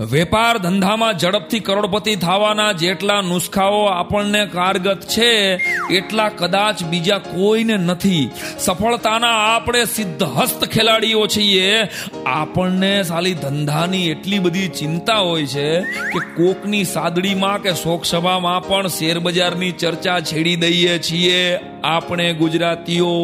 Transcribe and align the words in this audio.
વેપાર 0.00 0.58
ધંધામાં 0.58 1.18
ઝડપથી 1.18 1.60
કરોડપતિ 1.60 2.16
થવાના 2.16 2.72
જેટલા 2.72 3.20
નુસ્ખાઓ 3.20 3.84
આપણને 3.84 4.46
કારગત 4.46 5.00
છે, 5.02 5.54
એટલા 5.90 6.28
કદાચ 6.28 6.84
બીજા 6.84 7.18
કોઈને 7.18 7.76
નથી. 7.76 8.30
સફળતાના 8.58 9.28
આપણે 9.28 9.84
સિદ્ધહસ્ત 9.84 10.64
ખેલાડીઓ 10.64 11.26
છીએ. 11.26 11.88
આપણને 12.26 13.02
સાલી 13.02 13.34
ધંધાની 13.34 14.10
એટલી 14.10 14.38
બધી 14.38 14.68
ચિંતા 14.68 15.16
હોય 15.16 15.46
છે 15.46 15.80
કે 15.80 16.18
કોકની 16.36 16.84
સાદડીમાં 16.84 17.62
કે 17.62 17.74
શોકસભામાં 17.74 18.68
પણ 18.68 18.86
શેરબજારની 18.86 19.72
ચર્ચા 19.72 20.20
છેડી 20.20 20.56
દઈએ 20.56 20.98
છીએ. 20.98 21.58
આપણે 21.84 22.32
ગુજરાતીઓ 22.32 23.22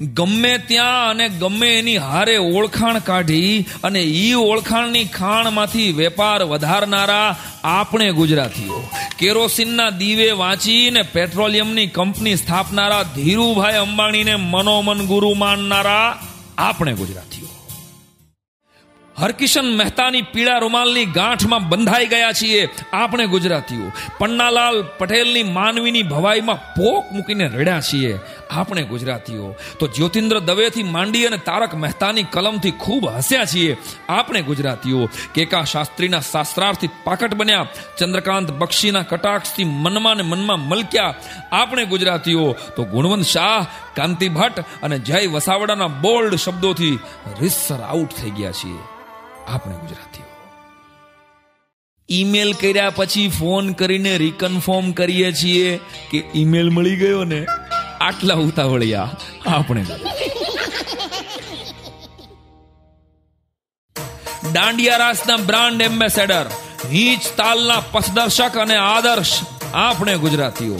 ગમે 0.00 0.58
ત્યાં 0.58 1.10
અને 1.10 1.28
ગમે 1.28 1.78
એની 1.78 1.96
હારે 1.96 2.36
ઓળખાણ 2.36 2.98
કાઢી 2.98 3.66
અને 3.84 4.00
ઈ 4.00 4.32
ઓળખાણની 4.32 5.04
ખાણમાંથી 5.04 5.92
વેપાર 5.92 6.42
વધારનારા 6.42 7.36
આપણે 7.64 8.12
ગુજરાતીઓ. 8.12 8.88
કેરોસીનના 9.18 9.90
દીવે 9.90 10.30
વાંચીને 10.30 11.02
પેટ્રોલિયમની 11.02 11.86
કંપની 11.86 12.36
સ્થાપનારા 12.36 13.02
ધીરુભાઈ 13.02 13.74
અંબાણીને 13.74 14.34
મનોમન 14.34 15.06
ગુરુ 15.06 15.34
માનનારા 15.34 16.18
આપણે 16.58 16.92
ગુજરાતીઓ. 16.92 17.46
હરકિશન 19.18 19.76
મહેતાની 19.76 20.22
પીળા 20.22 20.58
રૂમાલની 20.58 21.04
ગાંઠમાં 21.04 21.68
બંધાઈ 21.68 22.06
ગયા 22.06 22.32
છીએ 22.32 22.68
આપણે 22.92 23.26
ગુજરાતીઓ. 23.26 23.92
પન્નાલાલ 24.18 24.84
પટેલની 24.98 25.42
માનવીની 25.42 26.02
ભવાઈમાં 26.02 26.56
પોક 26.56 27.12
મૂકીને 27.12 27.46
રડ્યા 27.46 27.80
છીએ. 27.80 28.18
આપણે 28.50 28.82
ગુજરાતીઓ, 28.82 29.54
તો 29.78 29.86
જ્યોતિન્દ્ર 29.86 30.38
દવેથી 30.38 30.82
માંડી 30.82 31.26
અને 31.26 31.36
તારક 31.36 31.74
મહેતાની 31.74 32.22
કલમથી 32.22 32.70
ખૂબ 32.70 33.08
હસ્યા 33.08 33.44
છીએ. 33.44 33.76
આપણે 34.08 34.42
ગુજરાતીઓ, 34.42 35.08
કેકા 35.34 35.64
શાસ્ત્રીના 35.64 36.20
શાસ્ત્રાર્થી 36.20 36.88
પાકટ 37.04 37.34
બન્યા, 37.34 37.66
ચંદ્રકાંત 37.98 38.50
બક્ષીના 38.50 39.02
કટાક્ષથી 39.02 39.64
મનમાં 39.64 40.16
ને 40.16 40.22
મનમાં 40.22 40.60
મલક્યા. 40.60 41.14
આપણે 41.52 41.84
ગુજરાતીઓ, 41.84 42.56
તો 42.76 42.84
ગુણવંત 42.84 43.24
શાહ, 43.24 43.66
કાંતિ 43.94 44.28
ભટ્ટ 44.28 44.64
અને 44.82 44.98
જય 44.98 45.26
વસાવડાના 45.26 45.86
બોલ્ડ 45.86 46.34
શબ્દોથી 46.34 46.98
રિસર 47.40 47.80
આઉટ 47.80 48.10
થઈ 48.10 48.30
ગયા 48.30 48.52
છીએ. 48.52 48.78
આપણે 49.48 49.74
ગુજરાતીઓ. 49.74 50.22
ઈમેલ 52.10 52.52
કર્યા 52.52 52.90
પછી 52.90 53.28
ફોન 53.28 53.72
કરીને 53.72 54.16
રિકન્ફર્મ 54.16 54.92
કરીએ 54.92 55.32
છીએ 55.32 55.80
કે 56.10 56.24
ઈમેલ 56.34 56.70
મળી 56.70 56.96
ગયો 56.96 57.24
ને? 57.24 57.46
આટલા 58.00 58.34
ઉતાવળિયા 58.34 59.16
આપણે. 59.46 59.84
દાંડિયા 64.52 64.96
રાસના 64.96 65.36
બ્રાન્ડ 65.36 65.82
એમ્બેસેડર, 65.82 66.46
હીચ 66.92 67.20
તાલના 67.36 67.80
પથદર્શક 67.80 68.56
અને 68.56 68.76
આદર્શ 68.76 69.40
આપણે 69.74 70.16
ગુજરાતીઓ. 70.16 70.76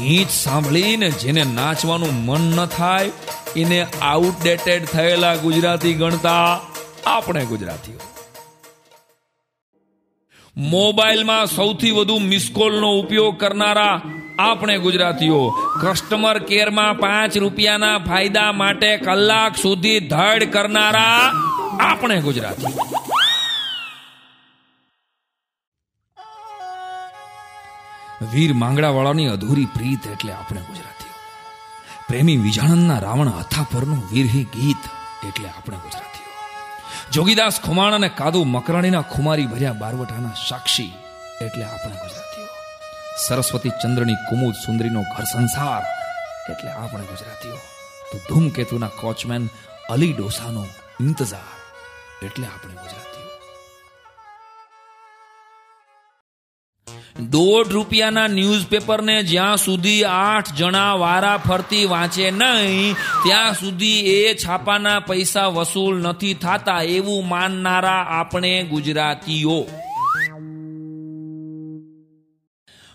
હીચ 0.00 0.30
સાંભળીને 0.30 1.10
જેને 1.10 1.44
નાચવાનું 1.44 2.14
મન 2.14 2.40
ન 2.40 2.66
થાય, 2.66 3.10
એને 3.56 3.86
આઉટડેટેડ 4.02 4.84
થયેલા 4.84 5.36
ગુજરાતી 5.36 5.94
ગણતા 5.94 6.60
આપણે 7.06 7.44
ગુજરાતીઓ. 7.44 8.00
મોબાઈલમાં 10.56 11.46
સૌથી 11.46 11.90
વધુ 11.90 12.18
મિસકોલનો 12.18 12.90
ઉપયોગ 12.98 13.40
કરનારા 13.40 14.02
આપણે 14.38 14.78
ગુજરાતીઓ 14.78 15.50
કસ્ટમર 15.82 16.38
કેરમાં 16.38 16.98
પાંચ 16.98 17.36
રૂપિયાના 17.36 17.98
ફાયદા 17.98 18.52
માટે 18.52 18.96
કલાક 18.96 19.56
સુધી 19.56 20.00
ધડ 20.00 20.52
કરનારા 20.52 21.32
આપણે 21.80 22.20
ગુજરાતી. 22.20 22.66
વીર 28.32 28.54
માંગડાવાળાની 28.54 29.26
અધૂરી 29.26 29.64
પ્રીત 29.64 30.06
એટલે 30.06 30.32
આપણે 30.32 30.60
ગુજરાતીઓ. 30.60 31.12
પ્રેમી 32.08 32.36
વિજાણનના 32.36 32.98
રાવણ 32.98 33.28
હથા 33.28 33.66
પરનું 33.72 34.02
વીરહી 34.12 34.44
ગીત 34.44 34.90
એટલે 35.26 35.48
આપણે 35.48 35.76
ગુજરાતીઓ. 35.76 36.32
જોગીદાસ 37.12 37.60
ખુમાણ 37.60 37.92
અને 37.92 38.08
કાદુ 38.08 38.44
મકરાણીના 38.44 39.00
ખુમારી 39.00 39.46
ભર્યા 39.46 39.72
બારવટાના 39.72 40.30
સાક્ષી 40.48 40.92
એટલે 41.42 41.64
આપણે 41.64 41.92
ગુજરાતીઓ. 41.92 42.23
સરસ્વતી 43.18 43.68
ચંદ્રની 43.68 44.14
કુમુદ 44.14 44.54
સુંદરીનો 44.54 45.02
ઘર 45.02 45.24
સંસાર. 45.24 45.82
એટલે 46.52 46.70
આપણે 46.70 47.04
ગુજરાતીઓ, 47.04 47.56
તો 48.12 48.18
ધૂમકેતુના 48.18 48.86
કોચમેન 48.86 49.48
અલી 49.90 50.12
ડોસાનો 50.12 50.66
ઇંતજાર. 51.00 51.52
એટલે 52.26 52.46
આપણે 52.46 52.74
ગુજરાતીઓ. 52.74 53.04
દોઢ 57.24 57.68
રૂપિયાના 57.68 58.26
ન્યૂઝપેપરને 58.26 59.22
જ્યાં 59.22 59.56
સુધી 59.56 60.04
આઠ 60.04 60.52
જણા 60.52 60.94
વારા 60.94 61.36
ફરતી 61.36 61.84
વાંચે 61.84 62.30
નહીં, 62.30 62.94
ત્યાં 62.94 63.54
સુધી 63.54 64.00
એ 64.00 64.34
છાપાના 64.34 65.00
પૈસા 65.00 65.46
વસૂલ 65.46 66.02
નથી 66.02 66.34
થતા 66.34 66.82
એવું 66.82 67.28
માનનારા 67.28 68.02
આપણે 68.02 68.62
ગુજરાતીઓ. 68.62 69.83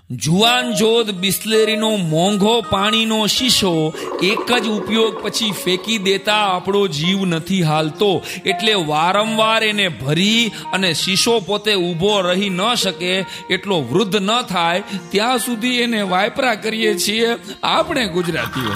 જુવાન 0.10 0.74
જોધ 0.74 1.12
બિસ્લેરીનો 1.12 1.96
મોંઘો 1.96 2.62
પાણીનો 2.62 3.28
શીશો 3.28 3.94
એક 4.24 4.52
જ 4.64 4.68
ઉપયોગ 4.68 5.22
પછી 5.22 5.52
ફેંકી 5.52 5.98
દેતા 5.98 6.34
આપણો 6.34 6.88
જીવ 6.88 7.26
નથી 7.26 7.62
હાલતો. 7.62 8.22
એટલે 8.46 8.74
વારંવાર 8.74 9.64
એને 9.64 9.88
ભરી 9.88 10.52
અને 10.74 10.94
શીશો 10.94 11.40
પોતે 11.40 11.76
ઊભો 11.76 12.22
રહી 12.22 12.50
ન 12.50 12.74
શકે, 12.74 13.26
એટલો 13.50 13.82
વૃદ્ધ 13.82 14.16
ન 14.16 14.42
થાય, 14.42 14.84
ત્યાં 15.10 15.38
સુધી 15.38 15.78
એને 15.78 16.02
વાયપરા 16.02 16.56
કરીએ 16.56 16.98
છીએ 16.98 17.38
આપણે 17.64 18.08
ગુજરાતીઓ. 18.08 18.74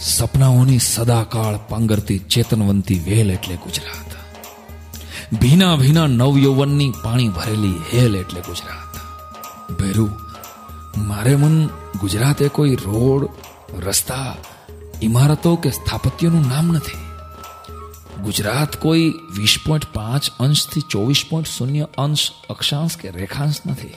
સપનાઓની 0.00 0.78
સદાકાળ 0.78 1.56
પાંગરતી 1.68 2.18
ચેતનવંતી 2.18 2.98
વેલ 2.98 3.30
એટલે 3.30 3.56
ગુજરાત. 3.56 4.15
ભીના 5.32 5.76
ભીના 5.76 6.06
નવયૌવનની 6.06 6.90
પાણી 6.90 7.28
ભરેલી 7.28 7.74
હેલ 7.92 8.16
એટલે 8.16 8.40
ગુજરાત. 8.40 8.96
ભેરું, 9.72 10.20
મારે 11.06 11.36
મન 11.36 11.66
ગુજરાત 12.00 12.42
કોઈ 12.42 12.74
રોડ, 12.74 13.28
રસ્તા 13.84 14.36
ઇમારતો 15.02 15.56
કે 15.56 15.70
સ્થાપત્યનું 15.70 16.48
નામ 16.48 16.66
નથી. 16.66 16.98
ગુજરાત 18.22 18.76
કોઈ 18.76 19.14
વીસ 19.36 19.56
પોઈન્ટ 19.66 19.84
પાંચ 19.92 20.30
અંશથી 20.40 20.80
ચોવીસ 20.80 21.24
પોઈન્ટ 21.30 21.48
શૂન્ય 21.48 21.86
અંશ 21.98 22.30
અક્ષાંશ 22.50 22.96
કે 22.96 23.10
રેખાંશ 23.10 23.54
નથી. 23.66 23.94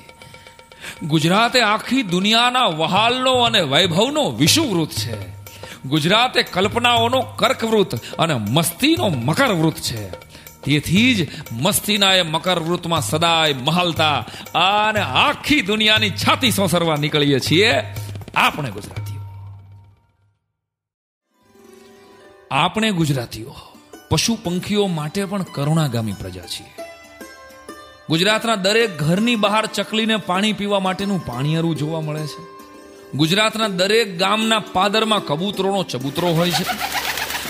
ગુજરાત 1.03 1.57
આખી 1.57 2.03
દુનિયાના 2.03 2.65
વહાલનો 2.65 3.33
અને 3.33 3.61
વૈભવનો 3.61 4.31
વિષુવૃત 4.31 4.89
છે. 4.89 5.29
ગુજરાત 5.85 6.37
એ 6.37 6.43
કલ્પનાઓનો 6.43 7.21
કર્કવૃત 7.21 7.95
અને 7.95 8.33
મસ્તીનો 8.33 9.09
મકરવૃત 9.09 9.75
છે. 9.75 10.28
તેથી 10.69 11.15
જ 11.15 11.27
મસ્તીના 11.51 12.13
એ 12.13 12.21
મકર 12.21 12.59
વૃતમાં 12.59 13.01
સદાય 13.01 13.53
મહાલતા 13.53 14.25
અને 14.53 14.99
આખી 14.99 15.61
દુનિયાની 15.61 16.09
છાતી 16.09 16.51
સોસરવા 16.51 16.95
નીકળીએ 16.95 17.39
છીએ 17.39 17.73
આપણે 18.35 18.71
ગુજરાતીઓ. 18.71 19.21
આપણે 22.51 22.91
ગુજરાતીઓ. 22.91 23.55
પશુ 24.09 24.37
પંખીઓ 24.43 24.87
માટે 24.87 25.25
પણ 25.25 25.43
કરુણાગામી 25.43 26.13
પ્રજા 26.13 26.41
છીએ. 26.41 26.67
ગુજરાતના 28.09 28.55
દરેક 28.55 28.97
ઘરની 28.97 29.35
બહાર 29.35 29.65
ચકલીને 29.65 30.17
પાણી 30.17 30.53
પીવા 30.53 30.79
માટેનું 30.79 31.25
પાણીયારું 31.25 31.75
જોવા 31.75 32.01
મળે 32.01 32.27
છે. 32.27 32.41
ગુજરાતના 33.17 33.67
દરેક 33.67 34.17
ગામના 34.17 34.59
પાદરમાં 34.59 35.25
કબૂતરોનો 35.25 35.83
ચબૂતરો 35.83 36.27
હોય 36.27 36.51
છે. 36.51 36.63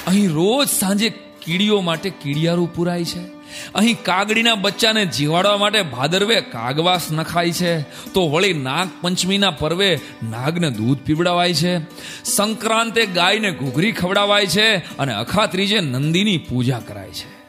અહીં 0.07 0.29
રોજ 0.29 0.67
સાંજે 0.67 1.28
કીડીઓ 1.45 1.81
માટે 1.81 2.09
કીડિયારું 2.09 2.75
પુરાય 2.75 3.05
છે. 3.05 3.39
અહીં 3.75 4.03
કાગડીના 4.03 4.55
બચ્ચાને 4.55 5.05
જીવાડવા 5.05 5.57
માટે 5.57 5.81
ભાદરવે 5.81 6.41
કાગવાસ 6.41 7.11
નખાય 7.11 7.51
છે. 7.51 7.81
તો 8.13 8.29
વળી 8.29 8.53
નાગ 8.53 8.89
પંચમીના 9.01 9.51
પર્વે 9.51 9.99
નાગને 10.23 10.69
દૂધ 10.69 10.97
પીવડાવાય 10.97 11.53
છે. 11.53 11.79
સંક્રાંતે 12.23 13.05
ગાયને 13.05 13.51
ઘૂઘરી 13.51 13.91
ખવડાવાય 13.91 14.45
છે 14.45 14.75
અને 14.75 15.13
અખા 15.13 15.45
ત્રીજે 15.45 15.79
નંદીની 15.79 16.37
પૂજા 16.37 16.79
કરાય 16.79 17.09
છે. 17.09 17.39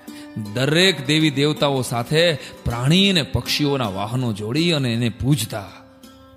દરેક 0.55 1.07
દેવી 1.07 1.31
દેવતાઓ 1.31 1.83
સાથે 1.83 2.35
પ્રાણી 2.35 3.11
અને 3.11 3.23
પક્ષીઓના 3.23 3.89
વાહનો 3.89 4.33
જોડી 4.33 4.73
અને 4.73 4.93
એને 4.93 5.09
પૂજતા. 5.09 5.67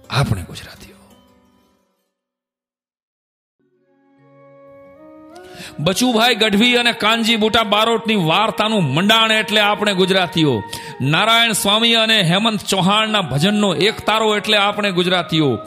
આપણે 0.09 0.43
ગુજરાતીઓ. 0.43 0.92
બચુભાઈ 5.79 6.35
ગઢવી 6.35 6.75
અને 6.75 6.91
કાનજી 6.91 7.35
બુટા 7.35 7.63
બારોટની 7.63 8.15
વાર્તાનું 8.15 8.93
મંડાણ 8.93 9.31
એટલે 9.31 9.59
આપણે 9.59 9.93
ગુજરાતીઓ. 9.93 10.63
નારાયણ 11.01 11.51
સ્વામી 11.51 11.93
અને 11.93 12.21
હેમંત 12.21 12.59
ચૌહાણના 12.59 13.21
ભજનનો 13.21 13.75
એક 13.75 14.05
તારો 14.05 14.37
એટલે 14.37 14.57
આપણે 14.57 14.91
ગુજરાતીઓ. 14.91 15.59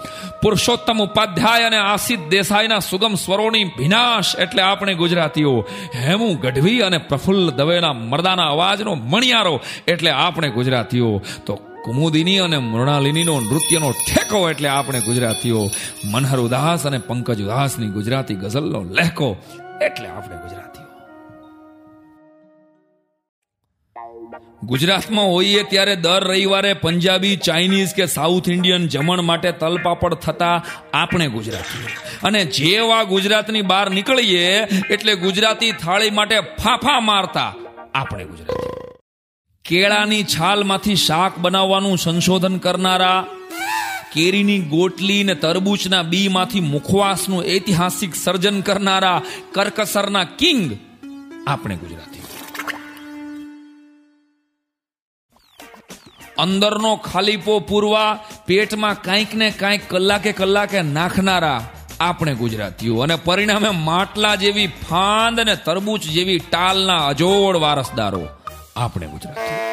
પુરુષોત્તમ 0.42 0.98
ઉપાધ્યાય 0.98 1.62
અને 1.62 1.76
આસિત 1.76 2.28
દેસાઈના 2.28 2.78
સુગમ 2.78 3.14
સ્વરોની 3.14 3.64
ભિનાશ 3.64 4.36
એટલે 4.38 4.62
આપણે 4.62 4.94
ગુજરાતીઓ. 4.94 5.66
હેમુ 5.94 6.34
ગઢવી 6.34 6.80
અને 6.80 6.98
પ્રફુલ્લ 6.98 7.50
દવેના 7.50 7.92
મરદાના 7.92 8.50
અવાજનો 8.50 8.94
મણિયારો 8.94 9.60
એટલે 9.88 10.10
આપણે 10.10 10.48
ગુજરાતીઓ. 10.48 11.22
તો 11.46 11.54
કુમુદિની 11.84 12.38
અને 12.38 12.58
મૃણાલિનીનો 12.58 13.40
નૃત્યનો 13.40 13.92
ઠેકો 13.92 14.50
એટલે 14.50 14.68
આપણે 14.68 15.00
ગુજરાતીઓ. 15.00 15.70
મનહર 16.12 16.38
ઉદાસ 16.38 16.86
અને 16.86 16.98
પંકજ 16.98 17.42
ઉદાસની 17.42 17.86
ગુજરાતી 17.86 18.34
ગઝલનો 18.34 18.82
લહેકો 18.82 19.36
એટલે 19.82 20.08
આપણે 20.08 20.36
ગુજરાતીઓ. 20.36 20.86
ગુજરાતમાં 24.64 25.24
હોઈએ 25.24 25.62
ત્યારે 25.62 25.96
દર 25.96 26.24
રવિવારે 26.24 26.72
પંજાબી, 26.72 27.36
ચાઇનીઝ 27.36 27.94
કે 27.94 28.06
સાઉથ 28.06 28.48
ઇન્ડિયન 28.48 28.88
જમણ 28.88 29.22
માટે 29.22 29.52
તલપાપડ 29.52 30.14
થતા 30.14 30.64
આપણે 30.94 31.28
ગુજરાતીઓ. 31.28 31.88
અને 32.22 32.44
જેવા 32.44 33.02
ગુજરાતની 33.02 33.62
બહાર 33.62 33.90
નીકળીએ 33.90 34.66
એટલે 34.90 35.14
ગુજરાતી 35.14 35.72
થાળી 35.72 36.10
માટે 36.10 36.40
ફાફા 36.40 37.00
મારતા 37.00 37.54
આપણે 37.94 38.24
ગુજરાતી 38.24 38.62
કેળાની 39.64 40.22
છાલમાંથી 40.22 40.94
શાક 40.94 41.38
બનાવવાનું 41.38 41.98
સંશોધન 41.98 42.58
કરનારા 42.58 43.26
કેરીની 44.12 44.58
ગોટલી 44.58 45.24
ને 45.24 45.34
તરબૂચના 45.34 46.02
બીમાંથી 46.02 46.60
મુખવાસનું 46.60 47.44
ઐતિહાસિક 47.44 48.14
સર્જન 48.14 48.60
કરનારા 48.60 49.22
કરકસરના 49.52 50.24
કિંગ 50.24 50.72
આપણે 51.46 51.76
ગુજરાતી. 51.76 52.22
અંદરનો 56.38 56.96
ખાલીપો 56.96 57.60
પૂરવા 57.60 58.18
પેટમાં 58.46 59.02
કાંઈક 59.02 59.34
ને 59.34 59.50
કાંઈક 59.50 59.88
કલાકે 59.88 60.32
કલાકે 60.32 60.82
નાખનારા 60.82 61.60
આપણે 62.00 62.34
ગુજરાતીઓ. 62.34 62.98
અને 63.00 63.16
પરિણામે 63.16 63.68
માટલા 63.68 64.34
જેવી 64.34 64.66
ફાંદ 64.66 65.40
અને 65.40 65.56
તરબૂચ 65.56 66.02
જેવી 66.02 66.38
ટાલના 66.38 67.06
અજોડ 67.06 67.56
વારસદારો 67.56 68.28
આપણે 68.76 69.06
ગુજરાતીઓ 69.06 69.65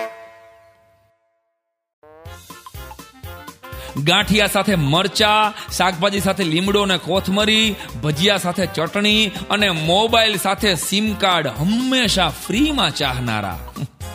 ગાંઠિયા 3.98 4.48
સાથે 4.48 4.75
મરચા, 4.75 5.54
શાકભાજી 5.78 6.19
સાથે 6.19 6.44
લીમડો 6.44 6.81
અને 6.81 6.98
કોથમરી, 6.98 7.75
ભજીયા 8.04 8.38
સાથે 8.38 8.66
ચટણી 8.66 9.31
અને 9.50 9.69
મોબાઈલ 9.69 10.36
સાથે 10.36 10.75
સિમ 10.75 11.13
કાર્ડ 11.13 11.48
હંમેશા 11.48 12.30
ફ્રીમાં 12.30 12.92
ચાહનારા. 12.92 13.60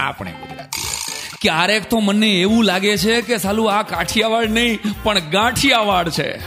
આપણે 0.00 0.34
ક્યારેક 1.40 1.90
તો 1.90 2.00
મને 2.00 2.28
એવું 2.28 2.64
લાગે 2.64 2.96
છે 2.96 3.22
કે 3.22 3.38
સાલું 3.38 3.72
આ 3.72 3.82
કાઠિયાવાડ 3.82 4.50
નહીં, 4.50 4.78
પણ 5.02 5.18
ગાંઠિયાવાડ 5.18 6.08
છે. 6.08 6.38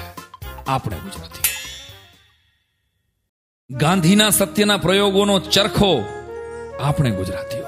આપણે 0.67 0.97
ગુજરાતી. 0.97 1.41
ગાંધીના 3.75 4.29
સત્યના 4.29 4.77
પ્રયોગોનો 4.77 5.39
ચરખો. 5.39 6.03
આપણે 6.83 7.11
ગુજરાતીઓ. 7.11 7.61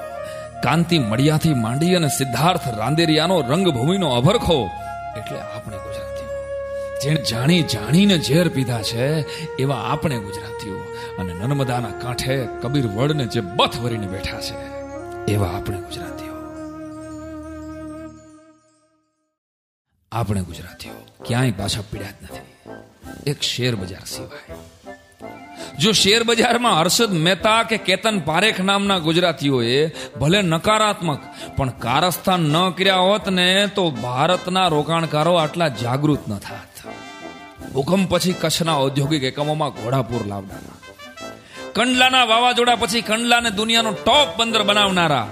કાંતિ 0.62 0.98
મળિયાથી 0.98 1.54
માંડી 1.54 1.94
અને 1.94 2.08
સિદ્ધાર્થ 2.08 2.68
રાંદેરિયાનો 2.68 3.40
રંગભૂમિનો 3.40 4.10
અભરખો. 4.10 4.70
એટલે 5.16 5.40
આપણે 5.40 5.76
ગુજરાતીઓ. 5.76 6.28
જેણે 7.02 7.22
જાણી 7.22 7.62
જાણીને 7.62 8.18
ઝેર 8.18 8.48
પીધા 8.48 8.82
છે, 8.82 9.20
એવા 9.56 9.76
આપણે 9.76 10.18
ગુજરાતીઓ. 10.18 10.78
અને 11.18 11.34
નર્મદાના 11.34 11.90
કાંઠે 11.90 12.48
કબીર 12.62 12.86
વડને 12.86 13.26
જે 13.26 13.40
બથ 13.40 13.80
વરીને 13.80 14.06
બેઠા 14.06 14.40
છે, 14.40 14.54
એવા 15.32 15.46
આપણે 15.46 15.80
ગુજરાતીઓ. 15.80 16.32
આપણે 20.12 20.42
ગુજરાતીઓ 20.42 20.92
ક્યાંય 21.24 21.50
પાછા 21.50 21.80
પીડ્યા 21.90 22.10
જ 22.10 22.14
નથી. 22.22 22.70
એક 23.30 23.42
શેર 23.42 23.76
બજાર 23.76 24.04
સિવાય. 24.04 24.73
જો 25.78 25.92
શેર 25.92 26.22
બજારમાં 26.22 26.80
હર્ષદ 26.80 27.12
મહેતા 27.12 27.62
કે 27.62 27.76
કેતન 27.76 28.20
પારેખ 28.20 28.60
નામના 28.60 28.98
ગુજરાતીઓએ 28.98 29.92
ભલે 30.20 30.42
નકારાત્મક, 30.42 31.20
પણ 31.56 31.68
કારસ્થાન 31.68 32.40
ન 32.40 32.70
કર્યા 32.70 32.96
હોત 32.96 33.28
ને 33.28 33.66
તો 33.66 33.90
ભારતના 33.90 34.68
રોકાણકારો 34.68 35.34
આટલા 35.34 35.68
જાગૃત 35.68 36.28
ન 36.28 36.38
થાત. 36.38 36.74
ભૂકંપ 37.72 38.10
પછી 38.10 38.32
કચ્છના 38.32 38.78
ઔદ્યોગિક 38.78 39.22
એકમોમાં 39.22 39.70
ઘોડાપુર 39.70 40.26
લાવનારા. 40.26 40.78
કંડલાના 41.74 42.24
વાવાઝોડા 42.24 42.74
પછી 42.74 43.00
કંડલાને 43.00 43.50
દુનિયાનો 43.50 43.92
ટોપ 43.92 44.36
બંદર 44.36 44.62
બનાવનારા. 44.62 45.28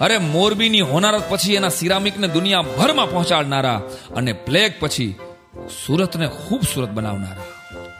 અરે 0.00 0.18
મોરબીની 0.18 0.80
હોનારત 0.80 1.30
પછી 1.30 1.54
એના 1.54 1.68
સિરામિકને 1.68 2.28
દુનિયાભરમાં 2.28 3.10
પહોંચાડનારા 3.10 3.82
અને 4.16 4.32
પ્લેગ 4.32 4.72
પછી 4.80 5.14
સુરતને 5.86 6.26
ખૂબસૂરત 6.26 6.90
બનાવનારા. 6.90 7.48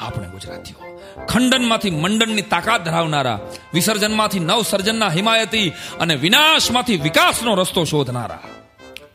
આપણે 0.01 0.29
ગુજરાતીઓ. 0.29 0.88
ખંડનમાંથી 1.27 1.91
મંડનની 1.91 2.43
તાકાત 2.43 2.85
ધરાવનારા, 2.85 3.41
વિસર્જનમાંથી 3.75 4.41
નવસર્જનના 4.41 5.09
હિમાયતી 5.09 5.73
અને 6.01 6.15
વિનાશમાંથી 6.15 6.97
વિકાસનો 6.97 7.55
રસ્તો 7.55 7.85
શોધનારા. 7.85 8.43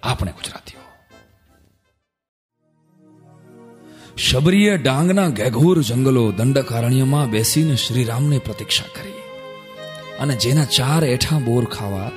આપણે 0.03 0.31
ગુજરાતીઓ. 0.31 0.79
શબરીએ 4.17 4.77
ડાંગના 4.77 5.29
ઘેઘોર 5.29 5.81
જંગલો 5.81 6.31
દંડકારણ્યમાં 6.31 7.29
બેસીને 7.29 7.75
શ્રીરામને 7.75 8.39
પ્રતીક્ષા 8.39 8.83
કરી. 8.83 9.13
અને 10.19 10.35
જેના 10.35 10.65
ચાર 10.65 11.03
એઠા 11.03 11.39
બોર 11.39 11.65
ખાવા 11.65 12.11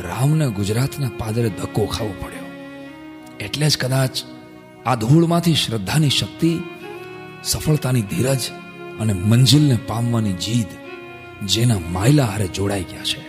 રામને 0.00 0.46
ગુજરાતના 0.46 1.10
પાદરે 1.18 1.48
ધક્કો 1.48 1.86
ખાવો 1.86 2.14
પડ્યો. 2.20 2.42
એટલે 3.40 3.68
જ 3.68 3.78
કદાચ 3.78 4.18
આ 4.86 4.94
ધૂળમાંથી 4.94 5.54
શ્રદ્ધાની 5.54 6.10
શક્તિ, 6.10 6.58
સફળતાની 7.44 8.02
ધીરજ 8.02 8.38
અને 9.00 9.12
મંજિલને 9.12 9.78
પામવાની 9.86 10.32
જીદ 10.32 10.66
જેના 11.46 11.78
માયલા 11.78 12.24
હારે 12.24 12.48
જોડાઈ 12.48 12.82
ગયા 12.82 13.02
છે. 13.02 13.20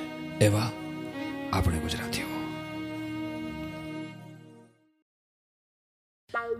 એવા 0.46 0.72
આપણે 1.54 1.78
ગુજરાતીઓ. 1.78 2.24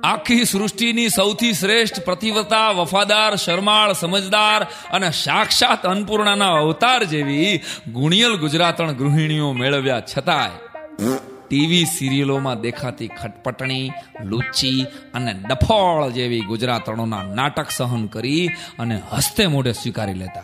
આખી 0.04 0.46
સૃષ્ટિની 0.46 1.10
સૌથી 1.10 1.54
શ્રેષ્ઠ 1.54 2.00
પ્રતિવતા, 2.00 2.70
વફાદાર, 2.70 3.36
શરમાળ, 3.36 3.94
સમજદાર 3.94 4.64
અને 4.64 5.12
સાક્ષાત 5.12 5.86
અન્નપૂર્ણાના 5.86 6.54
અવતાર 6.54 7.04
જેવી 7.04 7.60
ગુણિયલ 7.92 8.36
ગુજરાતણ 8.36 8.92
ગૃહિણીઓ 8.92 9.54
મેળવ્યા 9.54 10.04
છતાંય. 10.18 11.33
ટીવી 11.48 11.86
સિરિયલોમાં 11.86 12.62
દેખાતી 12.62 13.08
ખટપટણી 13.08 13.92
લૂચી 14.22 14.86
અને 15.14 15.34
ડફોળ 15.34 16.10
જેવી 16.10 16.42
ગુજરાતણોના 16.42 17.24
નાટક 17.24 17.70
સહન 17.70 18.06
કરી 18.06 18.50
અને 18.80 19.02
હસ્તે 19.14 19.48
મોઢે 19.48 19.72
સ્વીકારી 19.72 20.14
લેતા. 20.14 20.44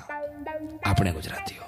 આપણે 0.86 1.12
ગુજરાતીઓ. 1.12 1.60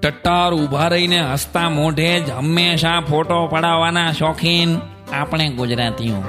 ટટ્ટાર 0.00 0.54
ઊભા 0.54 0.88
રહીને 0.88 1.20
હસતા 1.32 1.70
મોઢે 1.70 2.20
જ 2.20 2.30
હંમેશા 2.30 3.00
ફોટો 3.00 3.46
પડાવવાના 3.46 4.12
શોખીન. 4.12 4.76
આપણે 5.12 5.48
ગુજરાતીઓ. 5.48 6.24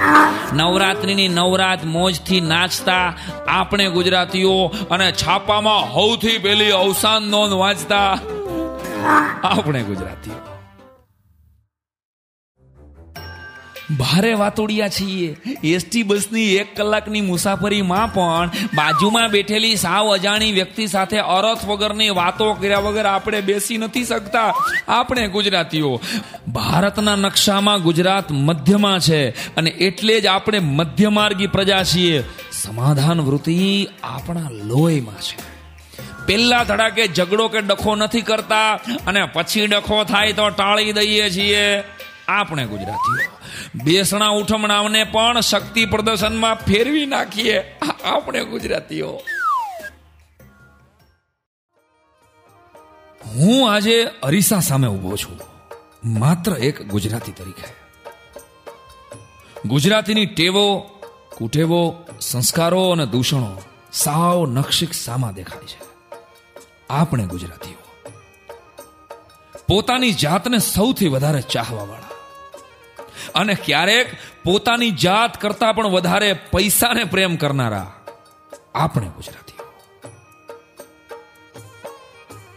નવરાત્રીની 0.54 1.28
નવરાત 1.28 1.86
મોજથી 1.86 2.42
નાચતા 2.42 3.14
આપણે 3.48 3.90
ગુજરાતીઓ 3.90 4.72
અને 4.92 5.12
છાપામાં 5.12 5.94
સૌથી 5.94 6.38
પેલી 6.38 6.72
અવસાન 6.72 7.24
નોંધ 7.24 7.54
વાંચતા 7.54 8.20
આપણે 9.44 9.84
ગુજરાતીઓ. 9.84 10.34
ભારે 13.98 14.34
વાતોડિયા 14.34 14.90
છીએ. 14.90 15.38
એસટી 15.64 16.04
બસની 16.04 16.56
એક 16.56 16.78
કલાકની 16.78 17.22
મુસાફરીમાં 17.22 18.14
પણ 18.14 18.50
બાજુમાં 18.76 19.30
બેઠેલી 19.30 19.76
સાવ 19.76 20.14
અજાણી 20.14 20.52
વ્યક્તિ 20.52 20.88
સાથે 20.88 21.18
અરથ 21.18 21.66
વગરની 21.66 22.10
વાતો 22.10 22.54
કર્યા 22.54 22.80
વગર 22.80 23.06
આપણે 23.06 23.42
બેસી 23.42 23.78
નથી 23.78 24.04
શકતા. 24.04 24.54
આપણે 24.88 25.28
ગુજરાતીઓ. 25.28 26.02
ભારતના 26.48 27.16
નકશામાં 27.16 27.82
ગુજરાત 27.82 28.32
મધ્યમાં 28.32 29.00
છે 29.00 29.30
અને 29.56 29.70
એટલે 29.70 30.22
જ 30.22 30.26
આપણે 30.26 30.60
મધ્યમાર્ગી 30.60 31.48
પ્રજા 31.48 31.84
છીએ. 31.84 32.24
સમાધાન 32.52 33.22
વૃત્તિ 33.22 33.88
આપણા 34.04 34.50
લોહીમાં 34.50 35.22
છે. 35.22 35.53
પેલા 36.26 36.64
ધડાકે 36.64 37.08
ઝઘડો 37.08 37.48
કે 37.48 37.62
ડખો 37.62 37.96
નથી 37.96 38.22
કરતા 38.22 38.74
અને 39.08 39.26
પછી 39.26 39.68
ડખો 39.68 40.04
થાય 40.04 40.34
તો 40.34 40.50
ટાળી 40.50 40.94
દઈએ 40.94 41.30
છીએ. 41.30 41.84
આપણે 42.28 42.66
ગુજરાતીઓ. 42.66 43.40
બેસણા 43.84 44.28
ઉઠમણાને 44.28 45.04
પણ 45.04 45.40
શક્તિ 45.40 45.86
પ્રદર્શનમાં 45.86 46.56
ફેરવી 46.56 47.06
નાખીએ. 47.06 47.80
આપણે 48.06 48.44
ગુજરાતીઓ. 48.44 49.20
હું 53.36 53.74
આજે 53.74 54.04
અરીસા 54.24 54.60
સામે 54.60 54.88
ઊભો 54.88 55.16
છું. 55.16 55.40
માત્ર 56.20 56.52
એક 56.54 56.82
ગુજરાતી 56.82 57.32
તરીકે. 57.32 57.84
ગુજરાતીની 59.66 60.26
ટેવો, 60.26 60.80
કુટેવો, 61.38 62.06
સંસ્કારો 62.22 62.90
અને 62.90 63.06
દૂષણો 63.06 63.62
સાવ 63.94 64.46
નક્ષિક 64.46 64.94
સામા 64.94 65.32
દેખાય 65.32 65.64
છે. 65.64 65.93
આપણે 66.90 67.26
ગુજરાતીઓ. 67.26 67.78
પોતાની 69.68 70.12
જાતને 70.12 70.58
સૌથી 70.58 71.08
વધારે 71.08 71.42
ચાહવા 71.42 71.84
વાળા 71.84 72.12
અને 73.36 73.54
ક્યારેક 73.54 74.08
પોતાની 74.44 74.92
જાત 74.92 75.42
કરતા 75.42 75.72
પણ 75.72 75.88
વધારે 75.88 76.34
પૈસાને 76.34 77.04
પ્રેમ 77.04 77.36
કરનારા 77.36 77.94
આપણે 78.76 79.08
ગુજરાતીઓ. 79.08 79.66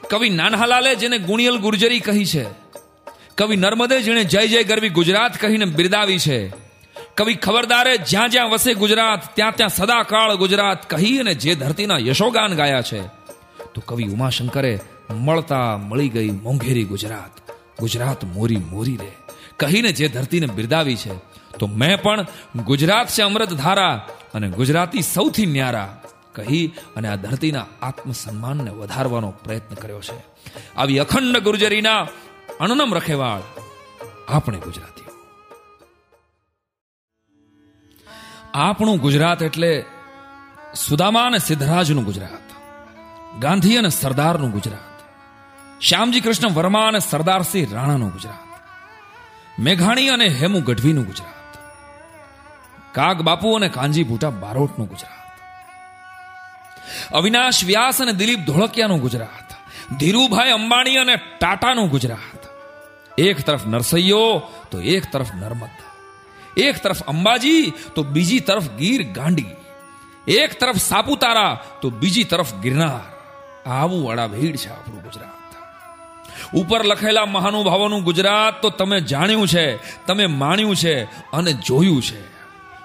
કવિ 0.08 0.30
નાનહાલાલે 0.30 0.94
જેને 0.94 1.18
ગુણિયલ 1.18 1.58
ગુર્જરી 1.58 2.00
કહી 2.00 2.24
છે, 2.24 2.44
કવિ 3.34 3.56
નર્મદે 3.56 4.02
જેણે 4.02 4.24
જય 4.24 4.46
જય 4.46 4.62
ગરવી 4.62 4.88
ગુજરાત 4.88 5.40
કહીને 5.40 5.64
બિરદાવી 5.64 6.18
છે, 6.18 6.48
કવિ 7.14 7.34
ખબરદારે 7.34 7.96
જ્યાં 7.96 8.30
જ્યાં 8.30 8.50
વસે 8.50 8.74
ગુજરાત, 8.74 9.36
ત્યાં 9.36 9.56
ત્યાં 9.56 9.68
સદાકાળ 9.68 10.34
ગુજરાત 10.34 10.90
કહી 10.90 11.18
અને 11.18 11.34
જે 11.34 11.54
ધરતીના 11.54 11.98
યશોગાન 11.98 12.54
ગાયા 12.54 12.82
છે 12.82 13.15
તો 13.76 13.82
કવિ 13.86 14.04
ઉમાશંકરે 14.04 14.80
મળતા 15.10 15.76
મળી 15.76 16.08
ગઈ 16.08 16.30
મોંઘેરી 16.30 16.84
ગુજરાત. 16.84 17.50
ગુજરાત 17.80 18.24
મોરી 18.24 18.56
મોરી 18.56 18.96
રે. 18.96 19.12
કહીને 19.56 19.92
જે 19.92 20.08
ધરતીને 20.08 20.46
બિરદાવી 20.46 20.96
છે, 20.96 21.14
તો 21.58 21.66
મેં 21.66 22.02
પણ 22.02 22.26
ગુજરાત 22.64 23.08
છે 23.08 23.22
અમૃત 23.22 23.52
ધારા 23.52 24.08
અને 24.34 24.48
ગુજરાતી 24.48 25.02
સૌથી 25.02 25.46
ન્યારા. 25.46 26.02
કહી 26.32 26.72
અને 26.96 27.08
આ 27.08 27.16
ધરતીના 27.16 27.66
આત્મસન્માનને 27.82 28.70
વધારવાનો 28.70 29.30
પ્રયત્ન 29.30 29.74
કર્યો 29.74 30.00
છે. 30.00 30.24
આવી 30.76 30.98
અખંડ 30.98 31.36
ગુર્જરીના 31.36 32.08
અણનમ 32.60 32.94
રખેવાળ 32.94 33.40
આપણે 34.28 34.58
ગુજરાતીઓ. 34.58 35.12
આપણું 38.54 38.98
ગુજરાત 38.98 39.42
એટલે 39.42 39.84
સુદામા 40.88 41.22
અને 41.22 41.38
સિદ્ધરાજનું 41.38 42.04
ગુજરાત. 42.04 42.45
ગાંધી 43.40 43.76
અને 43.76 43.88
સરદારનું 43.88 44.50
ગુજરાત. 44.50 45.02
શ્યામજી 45.80 46.20
કૃષ્ણ 46.20 46.48
વર્મા 46.48 46.86
અને 46.86 46.98
સરદારસિંહ 46.98 47.74
રાણાનું 47.74 48.12
ગુજરાત. 48.12 48.60
મેઘાણી 49.58 50.08
અને 50.08 50.28
હેમુ 50.28 50.60
ગઢવીનું 50.60 51.06
ગુજરાત. 51.06 51.58
કાગ 52.94 53.20
બાપુ 53.20 53.52
અને 53.52 53.68
કાંજી 53.68 54.04
ભૂટા 54.04 54.30
બારોટનું 54.30 54.88
ગુજરાત. 54.88 55.40
અવિનાશ 57.12 57.64
વ્યાસ 57.64 58.02
અને 58.02 58.12
દિલીપ 58.12 58.38
ધોળકિયાનું 58.38 59.00
ગુજરાત. 59.00 59.54
ધીરુભાઈ 59.98 60.50
અંબાણી 60.50 60.96
અને 60.96 61.16
ટાટાનું 61.16 61.90
ગુજરાત. 61.90 62.46
એક 63.18 63.40
તરફ 63.40 63.66
નરસૈયો, 63.66 64.52
તો 64.70 64.80
એક 64.80 65.12
તરફ 65.12 65.34
નર્મદ. 65.34 65.70
એક 66.56 66.82
તરફ 66.82 67.02
અંબાજી, 67.02 67.72
તો 67.94 68.02
બીજી 68.02 68.40
તરફ 68.40 68.70
ગીર 68.70 69.12
ગાંડી. 69.12 69.46
એક 70.28 70.60
તરફ 70.60 70.76
સાપુતારા, 70.76 71.60
તો 71.82 71.90
બીજી 71.90 72.24
તરફ 72.24 72.54
ગિરનાર. 72.54 73.15
આવું 73.66 74.10
અડાભીડ 74.10 74.56
છે 74.56 74.68
આપણું 74.68 75.02
ગુજરાત. 75.02 75.46
ઉપર 76.54 76.84
લખેલા 76.84 77.26
મહાનુભાવોનું 77.26 78.04
ગુજરાત 78.04 78.62
તો 78.62 78.70
તમે 78.70 79.00
જાણ્યું 79.00 79.48
છે, 79.48 79.76
તમે 80.06 80.26
માણ્યું 80.26 80.76
છે 80.76 81.04
અને 81.30 81.52
જોયું 81.52 82.02
છે. 82.02 82.36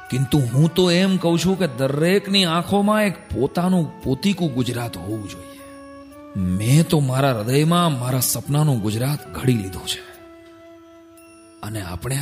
કિંતુ 0.10 0.40
હું 0.40 0.74
તો 0.74 0.92
એમ 0.92 1.18
કહું 1.18 1.40
છું 1.40 1.60
કે 1.60 1.68
દરેકની 1.68 2.46
આંખોમાં 2.46 3.04
એક 3.04 3.30
પોતાનું 3.30 4.04
પોતીકું 4.04 4.54
ગુજરાત 4.54 4.98
હોવું 4.98 5.30
જોઈએ. 5.30 5.62
મેં 6.40 6.88
તો 6.88 7.00
મારા 7.00 7.32
હૃદયમાં 7.32 8.00
મારા 8.00 8.20
સપનાનું 8.20 8.82
ગુજરાત 8.82 9.28
ઘડી 9.28 9.54
લીધું 9.54 9.88
છે. 9.88 10.12
અને 11.64 11.82
આપણે 11.82 12.18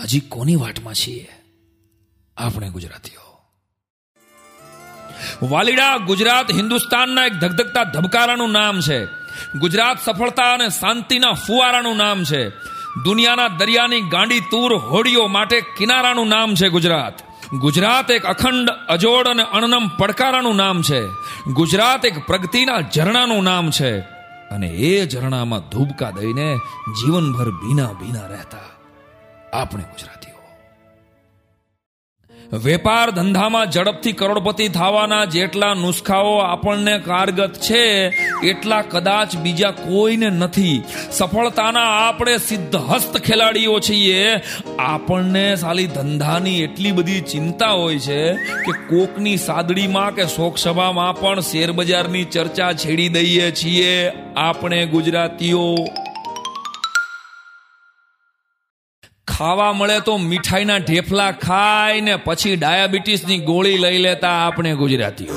હજી 0.00 0.20
કોની 0.20 0.56
વાટમાં 0.56 0.94
છીએ? 0.94 1.28
આપણે 2.36 2.70
ગુજરાતીઓ. 2.70 3.31
વાલીડા 5.42 5.96
ગુજરાત 5.96 6.52
હિન્દુસ્તાનના 6.52 7.26
એક 7.26 7.32
ધગધગતા 7.32 7.84
ધબકારાનું 7.84 8.52
નામ 8.52 8.80
છે. 8.80 9.04
ગુજરાત 9.58 10.04
સફળતા 10.04 10.52
અને 10.52 10.68
શાંતિના 10.68 11.32
ફુવારાનું 11.32 11.96
નામ 11.96 12.24
છે. 12.24 12.48
દુનિયાના 13.04 13.48
દરિયાની 13.48 14.00
ગાંડી 14.00 14.40
તૂર 14.40 14.74
હોડીઓ 14.74 15.26
માટે 15.26 15.60
કિનારાનું 15.60 16.28
નામ 16.28 16.54
છે 16.54 16.68
ગુજરાત. 16.68 17.14
ગુજરાત 17.52 18.10
એક 18.10 18.26
અખંડ, 18.26 18.70
અજોડ 18.88 19.28
અને 19.28 19.42
અણનમ 19.42 19.88
પડકારાનું 19.88 20.56
નામ 20.56 20.82
છે. 20.82 21.06
ગુજરાત 21.52 22.06
એક 22.06 22.26
પ્રગતિના 22.26 22.80
ઝરણાનું 22.80 23.44
નામ 23.44 23.70
છે. 23.70 23.98
અને 24.50 24.66
એ 24.66 25.08
ઝરણામાં 25.08 25.60
ધૂબકા 25.60 26.10
દઈને 26.10 26.56
જીવનભર 27.00 27.50
ભીના 27.50 27.86
ભીના 27.86 28.26
રહેતા 28.26 28.58
આપણે 29.58 29.82
ગુજરાતીઓ 29.82 30.21
વેપાર 32.52 33.10
ધંધામાં 33.10 33.70
ઝડપથી 33.70 34.12
કરોડપતિ 34.12 34.68
થવાના 34.68 35.24
જેટલા 35.24 35.74
નુસ્ખાઓ 35.74 36.38
આપણને 36.38 36.98
કારગત 36.98 37.52
છે, 37.52 38.06
એટલા 38.44 38.82
કદાચ 38.82 39.36
બીજા 39.36 39.70
કોઈને 39.70 40.30
નથી. 40.30 40.82
સફળતાના 41.10 41.80
આપણે 41.80 42.36
સિદ્ધહસ્ત 42.36 43.16
ખેલાડીઓ 43.18 43.80
છીએ. 43.80 44.42
આપણને 44.78 45.56
સાલી 45.56 45.86
ધંધાની 45.86 46.62
એટલી 46.62 46.92
બધી 46.92 47.20
ચિંતા 47.20 47.70
હોય 47.70 47.98
છે 47.98 48.34
કે 48.34 48.72
કોકની 48.72 49.36
સાદડીમાં 49.36 50.14
કે 50.14 50.26
શોકસભામાં 50.26 51.20
પણ 51.20 51.40
શેરબજારની 51.40 52.24
ચર્ચા 52.24 52.72
છેડી 52.72 53.08
દઈએ 53.08 53.50
છીએ 53.50 54.12
આપણે 54.36 54.86
ગુજરાતીઓ. 54.86 55.74
ખાવા 59.28 59.72
મળે 59.72 60.00
તો 60.00 60.16
મીઠાઈના 60.16 60.76
ઢેફલા 60.76 61.30
ખાય 61.30 62.00
ને 62.00 62.16
પછી 62.16 62.56
ડાયાબિટીસની 62.56 63.38
ગોળી 63.38 63.78
લઈ 63.78 63.98
લેતા 63.98 64.46
આપણે 64.46 64.74
ગુજરાતીઓ. 64.74 65.34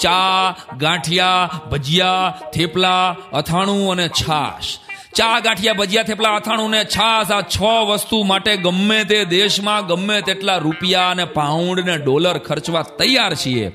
ચા, 0.00 0.54
ગાંઠિયા, 0.78 1.50
ભજીયા, 1.70 2.34
થેપલા, 2.54 3.16
અથાણું 3.32 3.92
અને 3.92 4.08
છાશ. 4.08 4.78
ચા, 5.16 5.38
ગાંઠિયા, 5.38 5.74
ભજીયા, 5.74 6.02
થેપલા, 6.02 6.34
અથાણું 6.34 6.70
ને 6.70 6.84
છાશ 6.84 7.30
આ 7.30 7.40
છ 7.40 7.62
વસ્તુ 7.88 8.22
માટે 8.22 8.56
ગમે 8.56 9.04
તે 9.04 9.24
દેશમાં 9.24 9.86
ગમે 9.86 10.20
તેટલા 10.20 10.56
રૂપિયા 10.56 11.10
અને 11.10 11.24
પાઉન્ડ 11.24 11.80
ને 11.80 11.98
ડોલર 11.98 12.38
ખર્ચવા 12.38 12.82
તૈયાર 12.82 13.34
છીએ. 13.34 13.72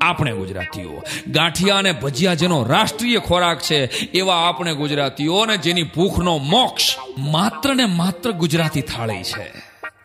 આપણે 0.00 0.32
ગુજરાતીઓ. 0.32 1.02
ગાંઠિયા 1.28 1.76
અને 1.76 1.92
ભજીયા 1.92 2.34
જેનો 2.34 2.64
રાષ્ટ્રીય 2.64 3.18
ખોરાક 3.18 3.58
છે, 3.58 3.84
એવા 3.98 4.48
આપણે 4.48 4.74
ગુજરાતીઓ 4.74 5.36
અને 5.36 5.56
જેની 5.56 5.82
ભૂખનો 5.82 6.38
મોક્ષ 6.38 6.96
માત્ર 7.18 7.74
ને 7.74 7.86
માત્ર 7.86 8.30
ગુજરાતી 8.30 8.80
થાળી 8.80 9.22
છે. 9.22 9.52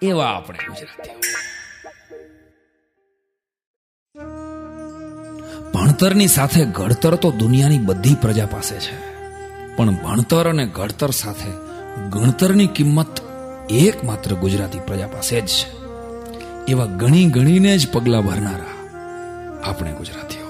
એવા 0.01 0.25
આપણે 0.25 0.59
ગુજરાતીઓ. 0.67 1.19
ભણતરની 5.73 6.27
સાથે 6.27 6.65
ઘડતર 6.65 7.15
તો 7.15 7.31
દુનિયાની 7.31 7.77
બધી 7.77 8.15
પ્રજા 8.15 8.45
પાસે 8.45 8.75
છે. 8.75 9.15
પણ 9.75 9.91
ભણતર 9.91 10.49
અને 10.49 10.65
ઘડતર 10.65 11.09
સાથે 11.09 11.51
ગણતરની 12.09 12.67
કિંમત 12.67 13.19
એકમાત્ર 13.69 14.33
ગુજરાતી 14.33 14.79
પ્રજા 14.79 15.07
પાસે 15.07 15.41
જ 15.41 15.47
છે. 15.47 15.85
એવા 16.67 16.85
ગણી 16.85 17.25
ગણીને 17.25 17.77
જ 17.77 17.91
પગલા 17.91 18.21
ભરનારા 18.21 18.74
આપણે 19.65 19.91
ગુજરાતીઓ. 19.91 20.45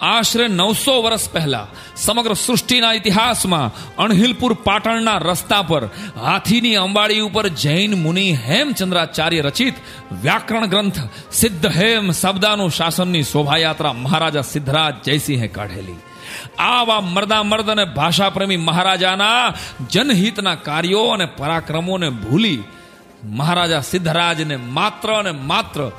આશરે 0.00 0.48
નવસો 0.48 1.02
વર્ષ 1.02 1.30
પહેલા, 1.30 1.66
સમગ્ર 1.96 2.32
સૃષ્ટિના 2.32 2.92
ઇતિહાસમાં 2.92 3.96
અણહિલપુર 3.96 4.52
પાટણના 4.52 5.18
રસ્તા 5.18 5.62
પર, 5.62 5.84
હાથીની 6.20 6.76
અંબાડી 6.76 7.20
ઉપર 7.20 7.48
જૈન 7.48 7.94
મુનિ 7.94 8.32
હેમચંદ્રાચાર્ય 8.32 9.40
રચિત 9.40 9.74
વ્યાકરણ 10.22 10.66
ગ્રંથ 10.66 10.98
સિદ્ધ 11.32 11.66
હેમ 11.66 12.10
શબ્દાનું 12.10 12.70
શાસનની 12.70 13.22
શોભાયાત્રા 13.22 13.92
મહારાજા 13.92 14.40
સિદ્ધરાજ 14.40 14.94
જયસિંહે 15.04 15.48
કાઢેલી. 15.48 15.98
આવા 16.58 17.00
મર્દા 17.00 17.42
મર્દ 17.42 17.70
અને 17.70 17.84
ભાષાપ્રેમી 17.84 18.56
મહારાજાના 18.56 19.54
જનહિતના 19.90 20.54
કાર્યો 20.54 21.08
અને 21.08 21.26
પરાક્રમોને 21.26 22.10
ભૂલી 22.10 22.62
મહારાજા 23.24 23.80
સિદ્ધરાજને 23.80 24.56
માત્ર 24.56 25.12
અને 25.12 25.30
માત્ર 25.30 25.90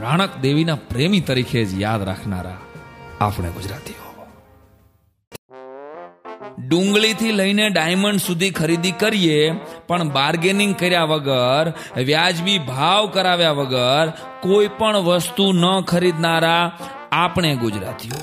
રાણક 0.00 0.36
દેવીના 0.36 0.74
પ્રેમી 0.74 1.20
તરીકે 1.20 1.64
જ 1.64 1.80
યાદ 1.80 2.02
રાખનારા 2.02 2.56
આપણે 3.20 3.48
ગુજરાતીઓ. 3.48 4.08
ડુંગળીથી 6.68 7.32
લઈને 7.32 7.70
ડાયમંડ 7.70 8.20
સુધી 8.20 8.50
ખરીદી 8.50 8.90
કરીએ, 8.90 9.52
પણ 9.86 10.08
બાર્ગેનિંગ 10.08 10.76
કર્યા 10.76 11.04
વગર, 11.04 11.72
વ્યાજબી 11.96 12.58
ભાવ 12.58 13.06
કરાવ્યા 13.06 13.50
વગર 13.50 14.12
કોઈ 14.40 14.68
પણ 14.68 14.96
વસ્તુ 14.96 15.52
ન 15.52 15.80
ખરીદનારા 15.80 16.72
આપણે 17.12 17.56
ગુજરાતીઓ. 17.56 18.20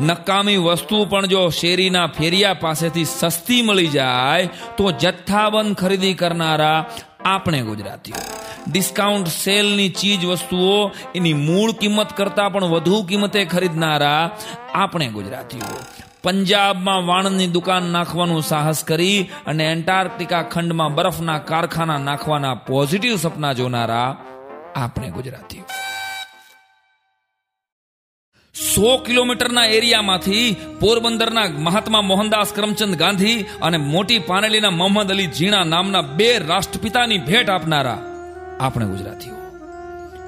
નકામી 0.00 0.56
વસ્તુ 0.56 1.04
પણ 1.04 1.26
જો 1.26 1.48
શેરીના 1.48 2.06
ફેરિયા 2.06 2.54
પાસેથી 2.54 3.04
સસ્તી 3.04 3.62
મળી 3.62 3.86
જાય, 3.86 4.46
તો 4.46 4.90
જથ્થાબંધ 4.90 5.76
ખરીદી 5.76 6.14
કરનારા 6.14 6.86
આપણે 7.24 7.62
ગુજરાતીઓ. 7.62 8.14
ડિસ્કાઉન્ટ 8.72 9.28
સેલની 9.28 9.88
ચીજ 9.88 10.24
વસ્તુઓ 10.24 10.90
એની 11.14 11.32
મૂળ 11.32 11.72
કિંમત 11.72 12.16
કરતાં 12.16 12.52
પણ 12.52 12.64
વધુ 12.64 13.02
કિંમતે 13.02 13.44
ખરીદનારા 13.44 14.30
આપણે 14.74 15.08
ગુજરાતીઓ. 15.08 15.60
પંજાબમાં 16.22 17.06
વાણની 17.06 17.46
દુકાન 17.46 17.82
નાખવાનું 17.82 18.42
સાહસ 18.42 18.84
કરી 18.84 19.30
અને 19.46 19.64
એન્ટાર્કટિકા 19.64 20.42
ખંડમાં 20.42 20.94
બરફના 20.94 21.38
કારખાના 21.38 21.98
નાખવાના 21.98 22.54
પોઝિટિવ 22.54 23.16
સપના 23.16 23.52
જોનારા 23.52 24.16
આપણે 24.76 25.10
ગુજરાતીઓ. 25.10 25.81
સો 28.54 28.98
કિલોમીટરના 28.98 29.66
એરિયામાંથી 29.66 30.56
પોરબંદરના 30.80 31.44
મહાત્મા 31.44 32.00
મોહનદાસ 32.00 32.52
કરમચંદ 32.52 32.94
ગાંધી 32.94 33.42
અને 33.62 33.76
મોટી 33.76 34.18
પાનેલીના 34.18 34.70
મોહમ્મદ 34.70 35.10
અલી 35.10 35.26
ઝીણા 35.26 35.64
નામના 35.64 36.00
બે 36.00 36.38
રાષ્ટ્રપિતાની 36.38 37.18
ભેટ 37.18 37.50
આપનારા 37.50 37.98
આપણે 38.60 38.86
ગુજરાતીઓ. 38.86 39.34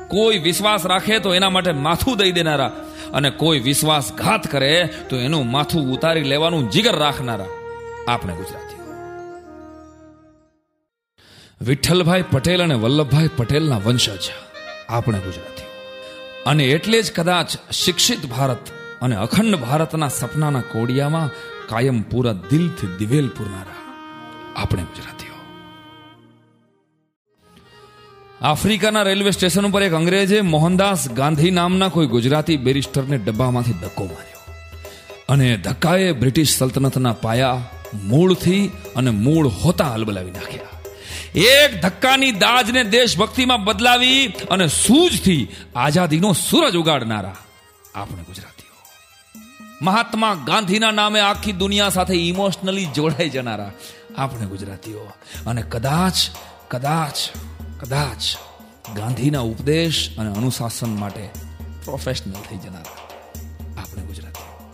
કોઈ 0.09 0.39
વિશ્વાસ 0.39 0.87
રાખે 0.87 1.19
તો 1.19 1.35
એના 1.35 1.51
માટે 1.51 1.73
માથું 1.73 2.17
દઈ 2.17 2.33
દેનારા 2.33 2.69
અને 3.15 3.31
કોઈ 3.31 3.59
વિશ્વાસઘાત 3.59 4.47
કરે 4.47 4.89
તો 5.11 5.17
એનું 5.17 5.51
માથું 5.51 5.93
ઉતારી 5.93 6.23
લેવાનું 6.23 6.71
જીગર 6.71 6.97
રાખનારા 6.97 7.47
આપણે 8.09 8.35
ગુજરાતીઓ. 8.35 8.79
વિઠ્ઠલભાઈ 11.61 12.25
પટેલ 12.33 12.63
અને 12.63 12.75
વલ્લભભાઈ 12.75 13.29
પટેલના 13.37 13.79
વંશજ. 13.79 14.31
આપણે 14.89 15.19
ગુજરાતીઓ. 15.19 15.64
અને 16.47 16.65
એટલે 16.65 17.03
જ 17.03 17.13
કદાચ 17.13 17.73
શિક્ષિત 17.73 18.27
ભારત 18.27 18.59
અને 19.03 19.17
અખંડ 19.17 19.55
ભારતના 19.55 20.09
સપનાના 20.09 20.61
કોડિયામાં 20.61 21.31
કાયમ 21.69 22.03
પૂરા 22.03 22.33
દિલથી 22.33 22.87
દિવેલ 22.99 23.29
પૂરનારા 23.29 23.81
આપણે 24.57 24.83
ગુજરાતીઓ. 24.83 25.35
આફ્રિકાના 28.41 29.03
રેલવે 29.03 29.31
સ્ટેશન 29.31 29.67
ઉપર 29.67 29.83
એક 29.83 29.93
અંગ્રેજે 29.93 30.41
મોહનદાસ 30.41 31.11
ગાંધી 31.11 31.51
નામના 31.51 31.89
કોઈ 31.89 32.07
ગુજરાતી 32.07 32.57
બેરિસ્ટરને 32.57 33.19
ડબ્બામાંથી 33.19 33.73
ધક્કો 33.73 34.05
માર્યો. 34.05 34.55
અને 35.29 35.57
ધક્કાએ 35.57 36.13
બ્રિટિશ 36.13 36.57
સલ્તનતના 36.57 37.13
પાયા 37.13 37.63
મૂળથી 38.05 38.71
અને 38.97 39.11
મૂળ 39.11 39.49
હોતા 39.49 39.93
હલબલાવી 39.93 40.31
નાખ્યા. 40.31 40.74
એક 41.35 41.81
ધક્કાની 41.81 42.33
દાજને 42.33 42.85
દેશભક્તિમાં 42.85 43.65
બદલાવી 43.65 44.27
અને 44.27 44.69
સૂઝથી 44.69 45.49
આઝાદીનો 45.77 46.33
સૂરજ 46.33 46.77
ઉગાડનારા 46.77 47.37
આપણે 47.95 48.23
ગુજરાતીઓ. 48.23 48.75
મહાત્મા 49.83 50.35
ગાંધીના 50.35 50.91
નામે 50.91 51.21
આખી 51.21 51.53
દુનિયા 51.53 51.89
સાથે 51.89 52.15
ઇમોશનલી 52.15 52.87
જોડાઈ 52.87 53.31
જનારા 53.31 53.73
આપણે 54.19 54.47
ગુજરાતીઓ. 54.47 55.13
અને 55.47 55.63
કદાચ 55.63 56.13
કદાચ 56.69 57.39
કદાચ 57.81 58.37
ગાંધીના 58.97 59.41
ઉપદેશ 59.41 60.19
અને 60.19 60.31
અનુશાસન 60.33 60.97
માટે 60.97 61.29
પ્રોફેશનલ 61.85 62.33
થઈ 62.33 62.57
જનારા 62.57 63.09
આપણે 63.81 64.03
ગુજરાતીઓ. 64.03 64.73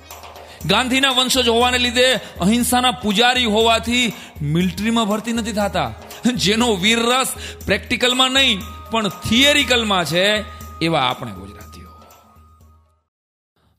ગાંધીના 0.66 1.10
વંશજ 1.10 1.48
હોવાને 1.48 1.78
લીધે 1.78 2.14
અહિંસાના 2.16 2.90
પૂજારી 2.90 3.44
હોવાથી 3.44 4.12
મિલિટરીમાં 4.42 5.08
ભરતી 5.08 5.32
નથી 5.32 5.52
થતા. 5.52 5.92
જેનો 6.26 6.76
વીરરસ 6.76 7.34
પ્રેક્ટિકલમાં 7.66 8.30
નહીં, 8.30 8.60
પણ 8.90 9.08
થિયરિકલમાં 9.08 10.04
છે 10.04 10.44
એવા 10.78 11.00
આપણે 11.00 11.32
ગુજરાતીઓ. 11.32 11.60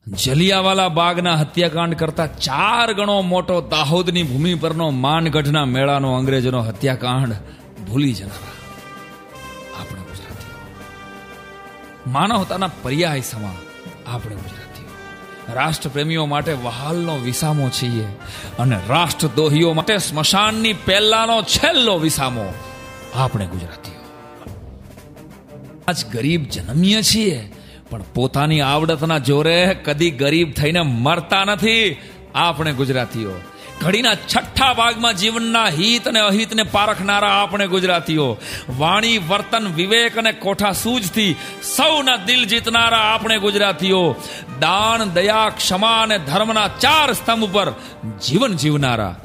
જલિયાવાલા 0.06 0.88
બાગના 0.88 1.34
હત્યાકાંડ 1.34 1.94
કરતા 1.94 2.26
ચાર 2.26 2.92
ગણો 2.92 3.20
મોટો 3.20 3.60
દાહોદની 3.60 4.22
ભૂમિ 4.22 4.54
પરનો 4.54 4.90
માનગઢના 4.90 5.64
મેળાનો 5.64 6.14
અંગ્રેજોનો 6.14 6.60
હત્યાકાંડ 6.60 7.34
ભૂલી 7.88 8.12
જનારા. 8.12 8.52
આપણે 9.80 10.00
ગુજરાતીઓ. 10.00 10.54
માનવતાના 12.10 12.70
પર્યાય 12.82 13.20
સમા 13.20 13.52
આપણે 14.06 14.34
ગુજરાતીઓ. 14.34 14.61
રાષ્ટ્રપ્રેમીઓ 15.48 16.26
માટે 16.26 16.52
વહાલનો 16.52 17.16
વિસામો 17.16 17.68
છીએ 17.68 18.04
અને 18.58 18.80
રાષ્ટ્રદ્રોહીઓ 18.88 19.72
માટે 19.72 19.98
સ્મશાનની 19.98 20.72
પહેલાનો 20.72 21.42
છેલ્લો 21.42 21.98
વિસામો 21.98 22.54
આપણે 23.14 23.46
ગુજરાતીઓ. 23.46 23.94
આજ 25.88 26.06
ગરીબ 26.12 26.48
જન્મીએ 26.48 27.02
છીએ, 27.02 27.52
પણ 27.90 28.02
પોતાની 28.14 28.60
આવડતના 28.60 29.18
જોરે 29.18 29.76
કદી 29.84 30.10
ગરીબ 30.10 30.52
થઈને 30.52 30.80
મરતા 30.80 31.44
નથી. 31.44 31.96
આપણે 32.34 32.72
ગુજરાતીઓ. 32.72 33.32
ઘડીના 33.82 34.14
છઠ્ઠા 34.14 34.72
ભાગમાં 34.72 35.16
જીવનના 35.16 35.68
હિત 35.68 36.08
અને 36.08 36.20
અહિતને 36.20 36.62
પારખનારા 36.62 37.42
આપણે 37.42 37.66
ગુજરાતીઓ. 37.66 38.36
વાણી, 38.78 39.18
વર્તન, 39.18 39.72
વિવેક 39.74 40.18
અને 40.18 40.32
કોઠા 40.32 40.72
સૂઝથી 40.72 41.36
સૌના 41.76 42.16
દિલ 42.16 42.44
જીતનારા 42.44 43.00
આપણે 43.14 43.38
ગુજરાતીઓ. 43.38 44.16
દાન, 44.60 45.10
દયા, 45.10 45.52
ક્ષમા 45.56 46.02
અને 46.02 46.18
ધર્મના 46.18 46.68
ચાર 46.68 47.12
સ્તંભ 47.12 47.52
પર 47.52 47.70
જીવન 48.26 48.56
જીવનારા 48.56 49.16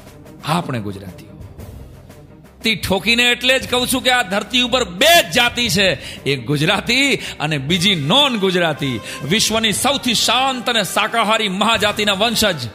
આપણે 0.44 0.80
ગુજરાતીઓ. 0.80 1.28
તી 2.62 2.76
ઠોકીને 2.76 3.22
એટલે 3.22 3.58
જ 3.58 3.70
કહું 3.70 3.86
છું 3.86 4.02
કે 4.02 4.10
આ 4.10 4.22
ધરતી 4.22 4.60
ઉપર 4.60 4.84
બે 4.84 5.30
જ 5.30 5.34
જાતિ 5.34 5.68
છે. 5.68 5.88
એક 6.22 6.46
ગુજરાતી 6.46 7.14
અને 7.16 7.58
બીજી 7.58 7.94
નોન 7.94 8.38
ગુજરાતી. 8.38 9.00
વિશ્વની 9.24 9.72
સૌથી 9.72 10.14
શાંત 10.14 10.70
અને 10.70 10.82
શાકાહારી 10.82 11.48
મહાજાતિના 11.48 12.12
વંશજ 12.12 12.68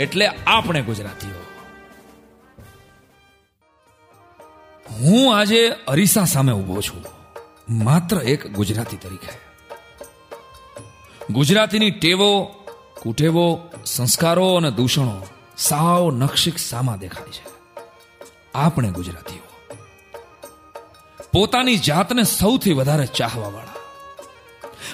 એટલે 0.00 0.26
આપણે 0.26 0.82
ગુજરાતીઓ. 0.82 1.42
હું 4.90 5.38
આજે 5.38 5.68
અરીસા 5.88 6.24
સામે 6.24 6.52
ઊભો 6.52 6.80
છું. 6.80 7.04
માત્ર 7.70 8.16
એક 8.16 8.46
ગુજરાતી 8.46 8.96
તરીકે. 8.96 9.38
ગુજરાતીની 11.30 11.90
ટેવો, 11.90 12.44
કુટેવો, 13.02 13.70
સંસ્કારો 13.84 14.54
અને 14.54 14.70
દૂષણો 14.70 15.26
સાવ 15.58 16.10
નક્ષિક 16.10 16.58
સામા 16.58 16.96
દેખાય 16.96 17.28
છે. 17.28 17.44
આપણે 18.54 18.90
ગુજરાતીઓ. 18.90 19.74
પોતાની 21.32 21.76
જાતને 21.76 22.22
સૌથી 22.22 22.72
વધારે 22.72 23.06
ચાહવાવાળા. 23.06 23.74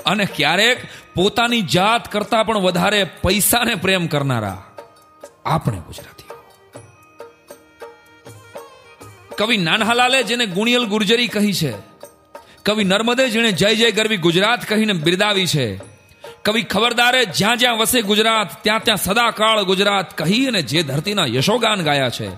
અને 0.06 0.24
ક્યારેક 0.24 0.78
પોતાની 1.14 1.62
જાત 1.62 2.12
કરતા 2.12 2.42
પણ 2.42 2.58
વધારે 2.58 3.04
પૈસાને 3.04 3.74
પ્રેમ 3.74 4.06
કરનારા. 4.06 4.64
આપણે 5.44 5.79
ગુજરાતીઓ 5.87 6.35
કવિ 9.38 9.57
નાનહાલાલે 9.57 10.22
જેને 10.22 10.46
ગુણિયલ 10.46 10.85
ગુર્જરી 10.87 11.29
કહી 11.29 11.53
છે, 11.53 11.72
કવિ 12.64 12.85
નર્મદે 12.85 13.31
જેણે 13.31 13.53
જય 13.53 13.74
જય 13.74 13.90
ગરવી 13.90 14.16
ગુજરાત 14.16 14.68
કહીને 14.68 14.92
બિરદાવી 14.92 15.46
છે, 15.46 15.81
કવિ 16.44 16.62
ખબરદારે 16.62 17.24
જ્યાં 17.24 17.59
જ્યાં 17.59 17.79
વસે 17.79 18.03
ગુજરાત, 18.03 18.62
ત્યાં 18.62 18.81
ત્યાં 18.81 18.96
સદાકાળ 18.96 19.64
ગુજરાત 19.64 20.18
કહી 20.18 20.46
અને 20.46 20.62
જે 20.62 20.83
ધરતીના 20.83 21.26
યશોગાન 21.26 21.83
ગાયા 21.83 22.11
છે, 22.11 22.29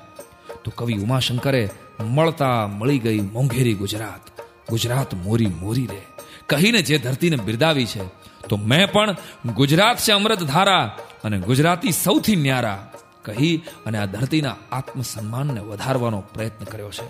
તો 0.65 0.71
કવિ 0.71 0.95
ઉમાશંકરે 0.99 1.71
મળતા 2.01 2.67
મળી 2.67 2.99
ગઈ 2.99 3.21
મોંઘેરી 3.21 3.75
ગુજરાત 3.75 4.25
ગુજરાત 4.69 5.15
મોરી 5.15 5.47
મોરી 5.47 5.87
રે. 5.87 6.03
કહીને 6.47 6.83
જે 6.83 6.99
ધરતીને 6.99 7.37
બિરદાવી 7.37 7.87
છે, 7.87 8.03
તો 8.49 8.57
મેં 8.57 8.93
પણ 8.93 9.17
ગુજરાત 9.53 9.99
છે 9.99 10.13
અમૃત 10.13 10.43
ધારા 10.43 10.99
અને 11.25 11.39
ગુજરાતી 11.39 11.93
સૌથી 11.93 12.37
ન્યારા. 12.37 12.92
કહી 13.25 13.63
અને 13.87 13.99
આ 13.99 14.07
ધરતીના 14.07 14.57
આત્મસન્માનને 14.73 15.61
વધારવાનો 15.61 16.21
પ્રયત્ન 16.35 16.65
કર્યો 16.65 16.91
છે. 16.91 17.09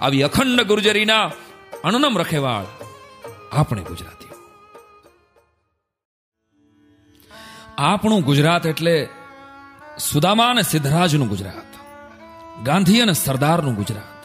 આવી 0.00 0.22
અખંડ 0.22 0.62
ગુર્જરીના 0.62 1.24
અણનમ 1.84 2.18
રખેવાળ 2.18 2.66
આપણે 3.52 3.82
ગુજરાતીઓ. 3.82 4.34
આપણું 7.78 8.22
ગુજરાત 8.22 8.66
એટલે 8.66 9.08
સુદામા 9.98 10.50
અને 10.50 10.62
સિદ્ધરાજનું 10.62 11.28
ગુજરાત, 11.28 11.70
ગાંધી 12.64 13.00
અને 13.00 13.12
સરદારનું 13.12 13.74
ગુજરાત, 13.74 14.22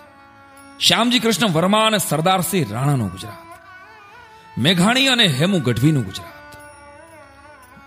શ્યામજી 0.80 1.20
કૃષ્ણ 1.20 1.50
વર્મા 1.50 1.86
અને 1.86 1.98
સરદારસિંહ 1.98 2.74
રાણાનું 2.74 3.12
ગુજરાત, 3.12 3.50
મેઘાણી 4.58 5.08
અને 5.08 5.28
હેમુ 5.28 5.60
ગઢવીનું 5.60 6.06
ગુજરાત, 6.06 6.58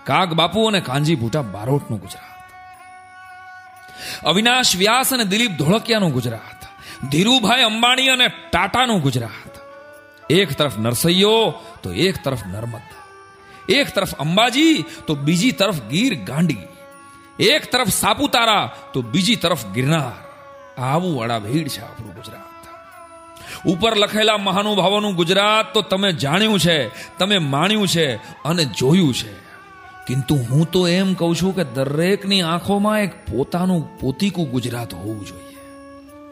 કાગ 0.07 0.33
બાપુ 0.33 0.67
અને 0.67 0.81
કાંજી 0.81 1.15
ભૂટા 1.15 1.43
બારોટનું 1.43 2.01
ગુજરાત 2.01 2.34
અવિનાશ 4.25 4.77
વ્યાસ 4.77 5.13
અને 5.13 5.25
દિલીપ 5.25 5.51
ધોળકિયાનું 5.51 6.13
ગુજરાત, 6.13 6.65
ધીરુભાઈ 7.11 7.63
અંબાણી 7.63 8.09
અને 8.09 8.29
ટાટાનું 8.29 9.01
ગુજરાત. 9.01 9.55
એક 10.31 10.53
તરફ 10.53 10.79
નરસૈયો, 10.79 11.55
તો 11.83 11.93
એક 11.93 12.25
તરફ 12.25 12.47
નર્મદા. 12.47 13.05
એક 13.69 13.95
તરફ 13.95 14.15
અંબાજી, 14.15 14.85
તો 15.07 15.15
બીજી 15.15 15.51
તરફ 15.51 15.83
ગીર 15.83 16.25
ગાંડી. 16.25 16.59
એક 17.41 17.73
તરફ 17.73 17.89
સાપુતારા, 17.89 18.73
તો 18.93 19.03
બીજી 19.03 19.37
તરફ 19.37 19.67
ગિરનાર. 19.67 20.25
આવું 20.81 21.23
અડાભીડ 21.23 21.69
છે 21.69 21.81
આપણું 21.81 22.15
ગુજરાત. 22.15 22.55
ઉપર 23.67 23.97
લખેલા 23.97 24.37
મહાનુભાવોનું 24.37 25.15
ગુજરાત 25.15 25.75
તો 25.75 25.83
તમે 25.83 26.13
જાણ્યું 26.13 26.59
છે, 26.59 26.89
તમે 27.19 27.39
માણ્યું 27.39 27.89
છે 27.89 28.15
અને 28.17 28.65
જોયું 28.65 29.15
છે. 29.15 29.44
કિંતુ 30.07 30.37
હું 30.51 30.71
તો 30.71 30.89
એમ 30.89 31.15
કહું 31.15 31.37
છું 31.37 31.57
કે 31.57 31.65
દરેકની 31.65 32.43
આંખોમાં 32.43 33.01
એક 33.01 33.27
પોતાનું 33.27 34.01
પોતીકું 34.01 34.51
ગુજરાત 34.51 34.95
હોવું 34.95 35.27
જોઈએ. 35.27 35.55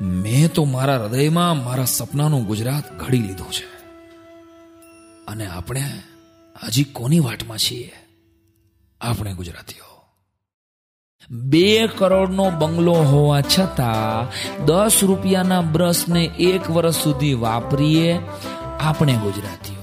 મેં 0.00 0.52
તો 0.52 0.64
મારા 0.64 0.96
હૃદયમાં 0.96 1.64
મારા 1.64 1.84
સપનાનું 1.84 2.46
ગુજરાત 2.46 2.92
ઘડી 2.92 3.18
લીધું 3.18 3.52
છે. 3.52 3.72
અને 5.28 5.46
આપણે 5.46 5.82
હજી 6.64 6.84
કોની 6.84 7.20
વાટમાં 7.20 7.58
છીએ? 7.58 7.92
આપણે 9.00 9.34
ગુજરાતીઓ. 9.34 9.92
બે 11.30 11.86
કરોડનો 11.86 12.50
બંગલો 12.50 12.92
હોવા 12.92 13.40
છતાં 13.40 14.30
દસ 14.66 14.92
રૂપિયાના 15.02 15.60
બ્રશને 15.60 16.24
એક 16.24 16.70
વર્ષ 16.70 16.94
સુધી 16.94 17.34
વાપરીએ, 17.34 18.18
આપણે 18.80 19.14
ગુજરાતીઓ. 19.14 19.81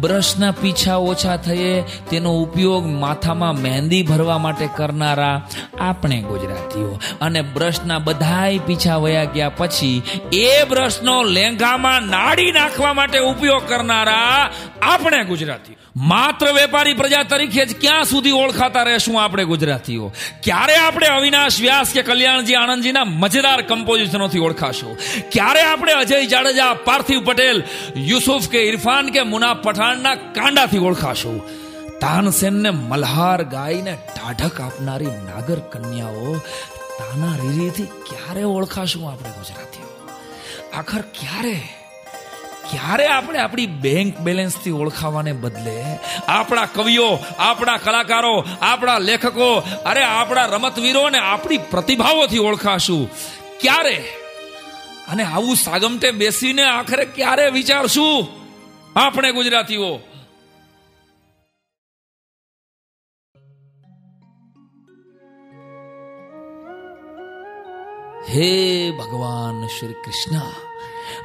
બ્રશના 0.00 0.50
પીછા 0.50 0.96
ઓછા 0.96 1.36
થયે, 1.36 1.84
તેનો 2.10 2.32
ઉપયોગ 2.32 2.86
માથામાં 2.86 3.54
મહેંદી 3.54 4.02
ભરવા 4.02 4.38
માટે 4.38 4.68
કરનારા 4.76 5.42
આપણે 5.80 6.22
ગુજરાતીઓ. 6.22 7.00
અને 7.20 7.42
બ્રશના 7.42 7.98
બધાય 7.98 8.58
પીછા 8.58 8.96
વયા 8.96 9.24
ગયા 9.24 9.48
પછી, 9.48 10.02
એ 10.32 10.64
બ્રશનો 10.64 11.22
લેંઘામાં 11.22 12.02
નાડી 12.02 12.52
નાખવા 12.52 12.92
માટે 12.92 13.18
ઉપયોગ 13.18 13.62
કરનારા 13.68 14.50
આપણે 14.84 15.24
ગુજરાતીઓ 15.24 15.76
માત્ર 15.96 16.52
વેપારી 16.52 16.94
પ્રજા 16.94 17.22
તરીકે 17.22 17.66
જ 17.66 17.80
ક્યાં 17.80 18.04
સુધી 18.04 18.30
ઓળખાતા 18.30 18.82
રહેશું 18.82 19.22
આપણે 19.22 19.44
ગુજરાતીઓ? 19.44 20.12
ક્યારે 20.42 20.76
આપણે 20.76 21.06
અવિનાશ 21.06 21.60
વ્યાસ 21.60 21.92
કે 21.92 22.02
કલ્યાણજી 22.02 22.54
આનંદજીના 22.54 23.04
મજેદાર 23.04 23.62
કમ્પોઝિશનોથી 23.62 24.38
ઓળખાશું? 24.38 24.98
ક્યારે 25.32 25.62
આપણે 25.62 25.92
અજય 25.92 26.26
જાડેજા, 26.26 26.74
પાર્થિવ 26.74 27.24
પટેલ, 27.24 27.62
યુસુફ 27.96 28.48
કે 28.48 28.62
ઇરફાન 28.62 29.10
કે 29.10 29.22
મુના 29.22 29.54
પઠાણના 29.54 30.14
કાંડાથી 30.14 30.78
ઓળખાશું? 30.78 31.42
તાનસેનને 32.00 32.70
મલ્હાર 32.70 33.44
ગાઈને 33.44 33.94
ટાઢક 33.94 34.60
આપનારી 34.60 35.06
નાગર 35.06 35.58
કન્યાઓ 35.58 36.34
તાના 36.98 37.36
રીરીથી 37.36 37.82
ક્યારે 37.82 38.42
ઓળખાશું 38.42 39.12
આપણે 39.12 39.28
ગુજરાતીઓ? 39.28 39.88
આખર 40.74 41.00
ક્યારે 41.00 41.83
ક્યારે 42.74 43.06
આપણે 43.06 43.38
આપણી 43.38 43.66
બેંક 43.66 44.18
બેલેન્સથી 44.18 44.70
ઓળખાવાને 44.70 45.32
બદલે 45.32 45.98
આપણા 46.28 46.66
કવિઓ, 46.66 47.18
આપણા 47.38 47.76
કલાકારો, 47.76 48.44
આપણા 48.60 48.98
લેખકો, 48.98 49.54
અરે 49.86 50.02
આપણા 50.02 50.46
રમતવીરો 50.46 51.00
અને 51.00 51.18
આપણી 51.18 51.58
પ્રતિભાઓથી 51.58 52.38
ઓળખાશું. 52.38 53.10
ક્યારે? 53.60 54.04
અને 55.08 55.22
આવું 55.22 55.56
સાગમટે 55.56 56.10
બેસીને 56.10 56.62
આખરે 56.62 57.04
ક્યારે 57.04 57.50
વિચારશું? 57.50 58.28
આપણે 58.96 59.32
ગુજરાતીઓ. 59.32 60.00
હે 68.28 68.90
ભગવાન 68.90 69.66
શ્રી 69.66 69.92
કૃષ્ણ. 69.92 70.63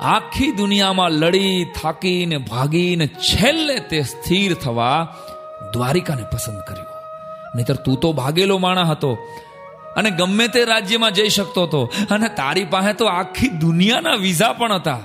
આખી 0.01 0.51
દુનિયામાં 0.51 1.11
લડી, 1.11 1.65
થાકીને, 1.81 2.37
ભાગીને 2.37 3.07
છેલ્લે 3.07 3.79
તે 3.79 4.01
સ્થિર 4.01 4.53
થવા 4.53 5.15
દ્વારિકાને 5.73 6.23
પસંદ 6.23 6.59
કર્યો. 6.67 6.85
નહીતર 7.55 7.75
તું 7.75 7.99
તો 7.99 8.13
ભાગેલો 8.13 8.57
માણા 8.57 8.83
હતો 8.83 9.13
અને 9.97 10.11
ગમે 10.11 10.47
તે 10.47 10.63
રાજ્યમાં 10.63 11.11
જઈ 11.11 11.29
શકતો 11.29 11.63
હતો 11.63 11.91
અને 12.11 12.27
તારી 12.27 12.65
પાસે 12.65 12.93
તો 12.93 13.05
આખી 13.05 13.47
દુનિયાના 13.47 14.13
વિઝા 14.13 14.53
પણ 14.53 14.73
હતા. 14.73 14.99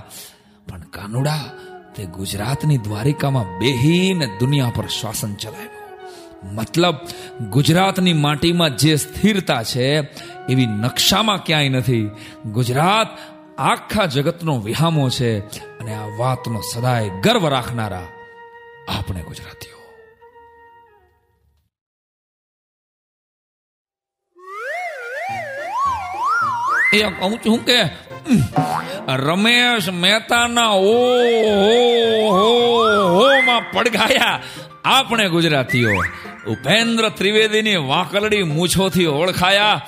પણ 0.69 0.81
કાનુડા, 0.81 1.39
તે 1.95 2.05
ગુજરાતની 2.05 2.79
દ્વારિકામાં 2.79 3.59
બેહીને 3.59 4.27
દુનિયા 4.27 4.73
પર 4.77 4.87
શાસન 4.87 5.35
ચલાવ્યું. 5.35 5.75
મતલબ, 6.55 6.95
ગુજરાતની 7.51 8.13
માટીમાં 8.13 8.77
જે 8.77 8.97
સ્થિરતા 8.97 9.63
છે, 9.63 9.99
એવી 10.49 10.67
નકશામાં 10.67 11.45
ક્યાંય 11.45 11.69
નથી. 11.69 12.11
ગુજરાત 12.53 13.34
આખા 13.59 14.07
જગતનો 14.07 14.61
વિહામો 14.61 15.11
છે 15.11 15.39
અને 15.79 15.95
આ 15.95 16.07
વાતનો 16.19 16.61
સદાય 16.61 17.09
ગર્વ 17.09 17.49
રાખનારા 17.49 18.07
આપણે 18.89 19.23
ગુજરાતીઓ. 19.23 19.75
એ 26.93 27.03
કહું 27.03 27.39
છું 27.47 27.65
કે 27.65 27.83
રમેશ 29.09 29.89
મહેતાના 29.89 30.69
ઓ, 30.69 31.19
હો 32.31 33.41
માં 33.47 33.71
પડઘાયા 33.73 34.41
આપણે 34.85 35.29
ગુજરાતીઓ. 35.29 35.91
ઉપેન્દ્ર 36.49 37.09
ત્રિવેદીની 37.09 37.77
વાંકલડી 37.77 38.43
મૂછોથી 38.43 39.07
ઓળખાયા. 39.07 39.87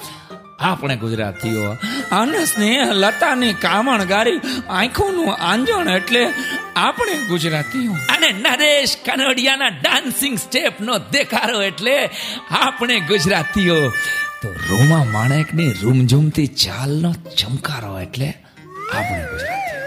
આપણે 0.61 0.97
ગુજરાતીઓ. 0.97 1.71
અને 2.13 2.45
સ્નેહ 2.45 2.93
લતાની 2.93 3.53
કામણ 3.53 4.05
ગારી 4.05 4.41
આંખોનું 4.69 5.37
આંજણ 5.37 5.91
એટલે 5.91 6.27
આપણે 6.77 7.15
ગુજરાતીઓ. 7.29 7.93
અને 7.93 8.33
નરેશ 8.33 8.97
કનોડિયાના 9.05 9.69
ડાન્સિંગ 9.69 10.39
સ્ટેપનો 10.39 10.99
દેખારો 10.99 11.63
એટલે 11.63 12.11
આપણે 12.51 13.01
ગુજરાતીઓ. 13.01 13.89
તો 14.43 14.53
રોમા 14.71 15.05
માણેકની 15.05 15.73
રૂમઝૂમથી 15.73 16.47
ચાલનો 16.47 17.13
ચમકારો 17.13 18.01
એટલે 18.01 18.35
આપણે 18.95 19.25
ગુજરાતીઓ. 19.31 19.86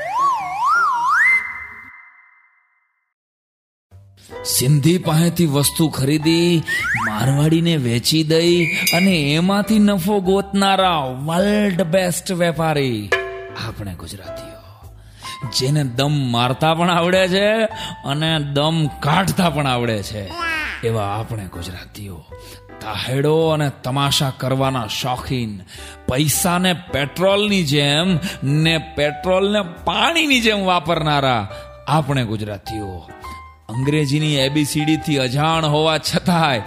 સિંધી 4.45 4.97
પાસેથી 4.97 5.45
વસ્તુ 5.45 5.88
ખરીદી, 5.88 6.63
મારવાડીને 7.10 7.78
વેચી 7.78 8.23
દઈ 8.23 8.65
અને 8.65 9.34
એમાંથી 9.34 9.80
નફો 9.80 10.19
ગોતનારા 10.19 10.97
વર્લ્ડ 10.97 11.82
બેસ્ટ 11.82 12.32
વેપારી. 12.32 13.10
આપણે 13.67 13.93
ગુજરાતીઓ, 13.93 14.89
જેને 15.60 15.84
દમ 15.84 16.32
મારતા 16.32 16.73
પણ 16.73 16.89
આવડે 16.89 17.28
છે 17.28 17.56
અને 18.06 18.39
દમ 18.39 18.88
કાઢતા 18.88 19.49
પણ 19.49 19.67
આવડે 19.67 20.04
છે. 20.04 20.32
એવા 20.84 21.15
આપણે 21.19 21.45
ગુજરાતીઓ, 21.45 22.25
તાહેડો 22.82 23.47
અને 23.47 23.71
તમાશા 23.84 24.34
કરવાના 24.38 24.88
શોખીન, 24.88 25.62
પૈસાને 26.08 26.73
પેટ્રોલની 26.73 27.63
જેમ 27.63 28.19
ને 28.43 28.78
પેટ્રોલને 28.78 29.62
પાણીની 29.62 30.39
જેમ 30.39 30.65
વાપરનારા 30.65 31.49
આપણે 31.88 32.23
ગુજરાતીઓ. 32.23 33.10
અંગ્રેજીની 33.69 34.38
એબીસીડીથી 34.38 35.17
અજાણ 35.17 35.65
હોવા 35.65 35.97
છતાંય 35.97 36.62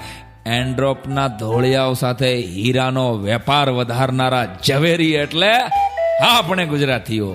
એન્ડ્રોપના 0.46 1.28
ધોળિયાઓ 1.40 1.94
સાથે 1.94 2.30
હીરાનો 2.48 3.06
વેપાર 3.18 3.70
વધારનારા 3.70 4.46
ઝવેરી 4.66 5.14
એટલે 5.14 5.52
આપણે 6.28 6.64
ગુજરાતીઓ. 6.66 7.32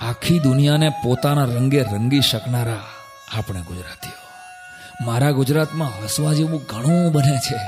આખી 0.00 0.38
દુનિયાને 0.38 0.88
પોતાના 1.04 1.52
રંગે 1.54 1.82
રંગી 1.82 2.20
શકનારા 2.20 2.84
આપણે 3.38 3.60
ગુજરાતીઓ. 3.60 4.18
મારા 5.06 5.30
ગુજરાતમાં 5.30 5.96
હસવા 5.98 6.32
જેવું 6.32 6.66
ઘણું 6.66 7.12
બને 7.12 7.36
છે, 7.38 7.58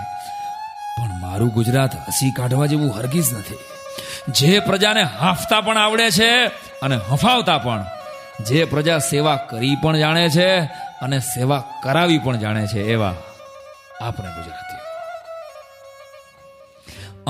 પણ 0.96 1.12
મારું 1.20 1.54
ગુજરાત 1.54 1.92
હસી 2.08 2.32
કાઢવા 2.36 2.66
જેવું 2.66 2.94
હરગીજ 2.98 3.34
નથી. 3.34 3.62
જે 4.28 4.60
પ્રજાને 4.60 5.02
હાંફતા 5.02 5.60
પણ 5.60 5.78
આવડે 5.78 6.10
છે 6.10 6.30
અને 6.82 6.96
હફાવતા 7.10 7.58
પણ 7.58 7.84
જે 8.48 8.64
પ્રજા 8.64 8.98
સેવા 8.98 9.36
કરી 9.36 9.76
પણ 9.82 9.98
જાણે 9.98 10.28
છે 10.28 10.58
અને 11.02 11.18
સેવા 11.18 11.64
કરાવી 11.82 12.18
પણ 12.18 12.36
જાણે 12.36 12.66
છે, 12.66 12.92
એવા 12.92 13.14
આપણે 14.02 14.28
ગુજરાતીઓ. 14.28 14.82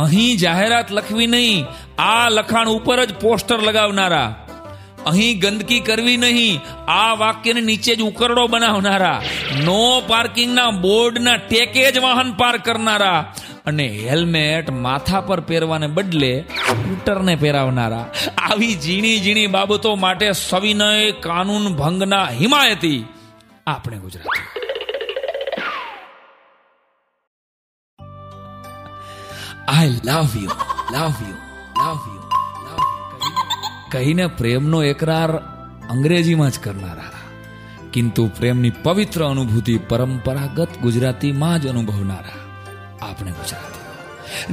અહીં 0.04 0.36
જાહેરાત 0.36 0.92
લખવી 0.92 1.26
નહીં, 1.26 1.66
આ 1.98 2.28
લખાણ 2.28 2.68
ઉપર 2.68 3.04
જ 3.04 3.14
પોસ્ટર 3.14 3.62
લગાવનારા. 3.62 4.34
અહીં 5.06 5.38
ગંદકી 5.38 5.80
કરવી 5.80 6.16
નહીં, 6.16 6.60
આ 6.90 7.14
વાક્યને 7.14 7.60
નીચે 7.60 7.96
જ 7.96 8.00
ઉકરડો 8.00 8.46
બનાવનારા. 8.46 9.22
નો 9.64 10.02
પાર્કિંગના 10.08 10.70
બોર્ડના 10.70 11.36
ટેકે 11.36 11.92
જ 11.92 11.98
વાહન 11.98 12.32
પાર્ક 12.32 12.64
કરનારા. 12.64 13.32
અને 13.66 13.86
હેલ્મેટ 13.86 14.70
માથા 14.70 15.20
પર 15.20 15.40
પહેરવાને 15.40 15.86
બદલે 15.86 16.44
સ્કૂટરને 16.66 17.36
પહેરાવનારા. 17.36 18.06
આવી 18.38 18.74
ઝીણી 18.74 19.20
ઝીણી 19.20 19.46
બાબતો 19.46 19.94
માટે 19.96 20.32
સવિનય 20.32 21.10
કાનૂન 21.10 21.76
ભંગના 21.76 22.28
હિમાયતી 22.28 23.04
આપણે 23.66 23.98
Gujarati. 23.98 24.42
I 29.68 29.88
love 30.04 30.28
you 30.36 30.50
love 30.92 31.14
you 31.28 31.36
love 31.86 32.00
you 32.14 32.22
કહીને 33.92 34.26
પ્રેમનો 34.26 34.82
એકરાર 34.82 35.36
અંગ્રેજીમાં 35.90 36.50
જ 36.50 36.58
કરનારા. 36.58 37.12
કિંતુ 37.92 38.30
પ્રેમની 38.38 38.70
પવિત્ર 38.70 39.24
અનુભૂતિ 39.24 39.78
પરંપરાગત 39.78 40.68
ગુજરાતીમાં 40.78 41.60
જ 41.60 41.66
અનુભવનારા. 41.66 42.41
આપણે 43.10 43.30
ગુજરાતીઓ 43.30 43.80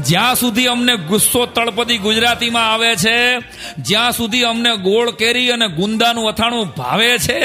જ્યાં 0.08 0.36
સુધી 0.36 0.68
અમને 0.68 0.96
ગુસ્સો 1.10 1.46
તળપદી 1.46 1.98
ગુજરાતીમાં 1.98 2.74
આવે 2.74 2.96
છે, 2.96 3.16
જ્યાં 3.78 4.12
સુધી 4.12 4.44
અમને 4.44 4.72
ગોળ 4.78 5.12
કેરી 5.12 5.52
અને 5.52 5.68
ગુંદાનું 5.68 6.30
અથાણું 6.30 6.68
ભાવે 6.78 7.12
છે, 7.18 7.40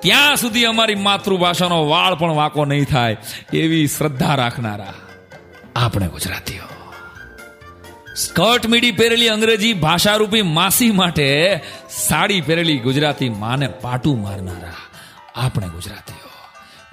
ત્યાં 0.00 0.36
સુધી 0.36 0.64
અમારી 0.64 0.94
માતૃભાષાનો 0.94 1.78
વાળ 1.88 2.14
પણ 2.14 2.34
વાંકો 2.34 2.64
નહીં 2.64 2.84
થાય 2.84 3.16
એવી 3.52 3.86
શ્રદ્ધા 3.86 4.34
રાખનારા 4.34 4.94
આપણે 5.76 6.08
ગુજરાતીઓ. 6.08 6.66
સ્કર્ટ 8.16 8.66
મીડી 8.66 8.92
પહેરેલી 8.92 9.28
અંગ્રેજી 9.28 9.72
ભાષારૂપી 9.72 10.42
માસી 10.42 10.90
માટે 10.90 11.28
સાડી 11.98 12.40
પહેરેલી 12.40 12.78
ગુજરાતી 12.78 13.28
માને 13.28 13.68
પાટું 13.84 14.22
મારનારા 14.22 14.80
આપણે 15.36 15.68
ગુજરાતીઓ. 15.68 16.21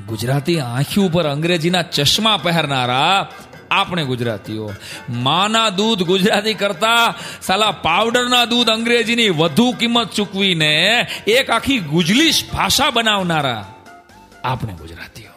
ગુજરાતી 0.08 0.60
આંખી 0.60 1.02
ઉપર 1.02 1.28
અંગ્રેજીના 1.28 1.82
ચશ્મા 1.82 2.38
પહેરનારા 2.38 3.28
આપણે 3.72 4.04
ગુજરાતીઓ. 4.04 4.72
માના 5.10 5.70
દૂધ 5.70 6.04
ગુજરાતી 6.04 6.54
કરતા 6.54 7.14
સાલા 7.42 7.72
પાવડરના 7.72 8.46
દૂધ 8.46 8.70
અંગ્રેજીની 8.70 9.30
વધુ 9.30 9.72
કિંમત 9.72 10.12
ચૂકવીને 10.12 11.08
એક 11.28 11.50
આખી 11.50 11.80
ગુજલીશ 11.80 12.52
ભાષા 12.54 12.90
બનાવનારા 12.90 13.74
આપણે 14.44 14.74
ગુજરાતીઓ. 14.74 15.30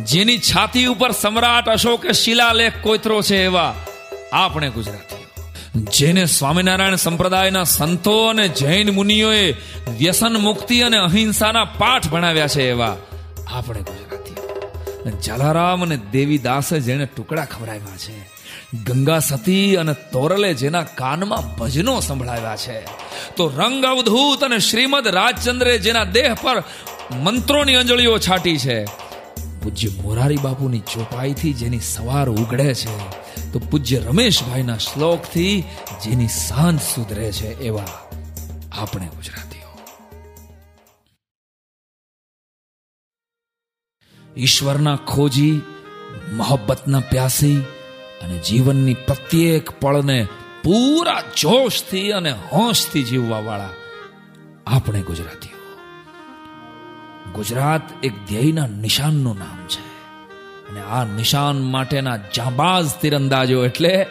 જેની 0.00 0.38
છાતી 0.38 0.86
ઉપર 0.86 1.12
સમ્રાટ 1.12 1.68
અશોકે 1.68 2.12
શિલાલેખ 2.12 2.72
કોતરો 2.82 3.22
છે 3.22 3.44
એવા 3.44 3.74
આપણે 4.32 4.70
ગુજરાતીઓ. 4.70 5.19
જેને 5.74 6.24
સ્વામિનારાયણ 6.26 6.94
સંપ્રદાયના 6.96 7.64
સંતો 7.64 8.26
અને 8.26 8.48
જૈન 8.48 8.90
મુનિઓએ 8.90 9.52
વ્યસન 9.98 10.32
મુક્તિ 10.32 10.80
અને 10.80 10.96
અહિંસાના 10.96 11.64
પાઠ 11.64 12.08
ભણાવ્યા 12.08 12.46
છે 12.46 12.70
એવા 12.70 12.96
આપણે 13.52 13.80
ગુજરાતીઓ. 13.80 15.20
જલારામ 15.20 15.82
અને 15.82 15.96
દેવીદાસે 16.12 16.80
જેને 16.80 17.04
ટુકડા 17.06 17.44
ખવડાવ્યા 17.44 17.96
છે, 17.96 18.16
ગંગા 18.84 19.18
સતી 19.18 19.76
અને 19.76 19.94
તોરલે 20.12 20.54
જેના 20.54 20.82
કાનમાં 20.82 21.56
ભજનો 21.56 22.00
સંભળાવ્યા 22.00 22.56
છે, 22.56 22.78
તો 23.36 23.48
રંગ 23.48 23.84
અવધૂત 23.84 24.44
અને 24.44 24.58
શ્રીમદ 24.58 25.06
રાજચંદ્રે 25.06 25.78
જેના 25.78 26.04
દેહ 26.04 26.34
પર 26.34 26.64
મંત્રોની 27.22 27.74
અંજળીઓ 27.74 28.18
છાટી 28.18 28.58
છે, 28.58 28.84
પૂજ્ય 29.62 29.88
મોરારી 30.02 30.36
બાપુની 30.36 30.78
ચોપાઈથી 30.78 31.52
જેની 31.52 31.80
સવાર 31.80 32.28
ઉગડે 32.30 32.74
છે 32.74 32.94
તો 33.52 33.58
પૂજ્ય 33.58 33.98
રમેશભાઈના 33.98 34.76
શ્લોકથી 34.76 35.64
જેની 36.04 36.28
સાંજ 36.28 36.80
સુધરે 36.80 37.32
છે 37.32 37.60
એવા 37.60 37.86
આપણે 38.72 39.08
ગુજરાતીઓ. 39.08 39.78
ઈશ્વરના 44.36 44.96
ખોજી, 44.96 45.60
મોહબ્બતના 46.32 47.00
પ્યાસી 47.00 47.56
અને 48.22 48.38
જીવનની 48.38 48.94
પ્રત્યેક 48.94 49.70
પળને 49.70 50.26
પૂરા 50.64 51.20
જોશથી 51.20 52.12
અને 52.12 52.30
હોશથી 52.30 53.02
જીવવા 53.02 53.38
વાળા 53.38 53.70
આપણે 54.66 55.02
ગુજરાતીઓ. 55.02 55.60
ગુજરાત 57.32 58.04
એક 58.04 58.12
ધ્યેયના 58.28 58.66
નિશાનનું 58.66 59.38
નામ 59.38 59.66
છે. 59.66 59.89
અને 60.70 60.80
આ 60.80 61.04
નિશાન 61.04 61.62
માટેના 61.62 62.16
જાંબાઝ 62.16 62.86
તીરંદાજો 63.00 63.64
એટલે 63.64 64.06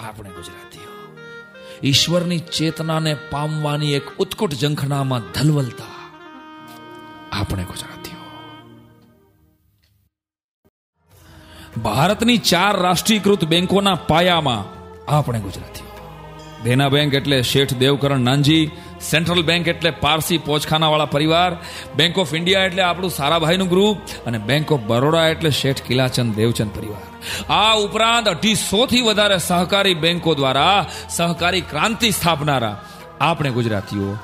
આપણે 0.00 0.30
ગુજરાતીઓ. 0.30 1.16
ઈશ્વરની 1.82 2.38
ચેતનાને 2.38 3.16
પામવાની 3.30 3.92
એક 3.92 4.02
ઉત્કુટ 4.18 4.54
ઝંખનામાં 4.54 5.20
ધલવલતા 5.20 5.84
આપણે 7.32 7.64
ગુજરાતીઓ. 7.64 8.16
ભારતની 11.82 12.38
ચાર 12.38 12.80
રાષ્ટ્રીયકૃત 12.80 13.44
બેંકોના 13.44 13.94
પાયામાં 13.94 14.76
આપણે 15.14 15.40
ગુજરાતીઓ. 15.40 15.86
દેના 16.64 16.88
બેંક 16.88 17.14
એટલે 17.14 17.42
શેઠ 17.42 17.74
દેવકરણ 17.74 18.20
નાનજી 18.20 18.70
સેન્ટ્રલ 19.00 19.42
બેંક 19.42 19.68
એટલે 19.68 19.90
પારસી 19.90 20.38
પોચખાનાવાળા 20.38 21.04
પરિવાર 21.04 21.56
બેંક 21.96 22.18
ઓફ 22.18 22.34
ઇન્ડિયા 22.34 22.60
એટલે 22.60 22.82
આપણું 22.82 23.10
સારાભાઈનું 23.10 23.68
ગ્રુપ 23.68 23.98
અને 24.26 24.38
બેંક 24.38 24.72
ઓફ 24.72 24.80
બરોડા 24.80 25.28
એટલે 25.28 25.50
શેઠ 25.50 25.82
કિલાચંદ 25.82 26.34
દેવચંદ 26.34 26.70
પરિવાર. 26.74 27.02
આ 27.52 27.74
ઉપરાંત 27.74 28.28
અઢીસોથી 28.28 29.00
વધારે 29.00 29.38
સહકારી 29.38 29.94
બેંકો 29.94 30.34
દ્વારા 30.34 30.86
સહકારી 31.10 31.60
ક્રાંતિ 31.60 32.10
સ્થાપનારા 32.10 32.84
આપણે 33.20 33.50
ગુજરાતીઓ. 33.50 34.16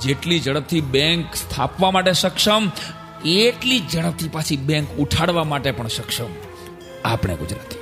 જેટલી 0.00 0.40
ઝડપથી 0.40 0.80
બેંક 0.80 1.34
સ્થાપવા 1.34 1.90
માટે 1.90 2.12
સક્ષમ, 2.12 2.70
એટલી 3.24 3.82
ઝડપથી 3.92 4.28
પાછી 4.28 4.56
બેંક 4.56 4.88
ઉઠાડવા 4.98 5.44
માટે 5.44 5.70
પણ 5.70 5.88
સક્ષમ 5.88 6.32
આપણે 7.04 7.36
ગુજરાતી 7.36 7.79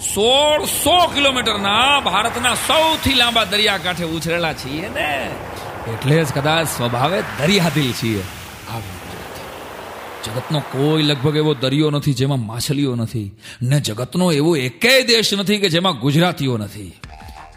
સોળસો 0.00 1.06
કિલોમીટરના 1.14 2.00
ભારતના 2.00 2.54
સૌથી 2.54 3.14
લાંબા 3.14 3.44
દરિયાકાંઠે 3.44 4.04
ઉછરેલા 4.04 4.52
છીએ 4.52 4.88
ને. 4.88 5.30
એટલે 5.92 6.24
જ 6.24 6.32
કદાચ 6.34 6.66
સ્વભાવે 6.66 7.22
દરિયાદિલ 7.22 7.92
છીએ. 7.92 8.22
જગતનો 10.24 10.60
કોઈ 10.60 11.02
લગભગ 11.02 11.36
એવો 11.36 11.54
દરિયો 11.54 11.90
નથી 11.90 12.14
જેમાં 12.14 12.46
માછલીઓ 12.46 12.94
નથી, 12.94 13.36
ને 13.62 13.80
જગતનો 13.80 14.32
એવો 14.32 14.56
એકેય 14.56 15.02
દેશ 15.02 15.34
નથી 15.34 15.58
કે 15.58 15.68
જેમાં 15.68 15.98
ગુજરાતીઓ 15.98 16.58
નથી. 16.58 16.92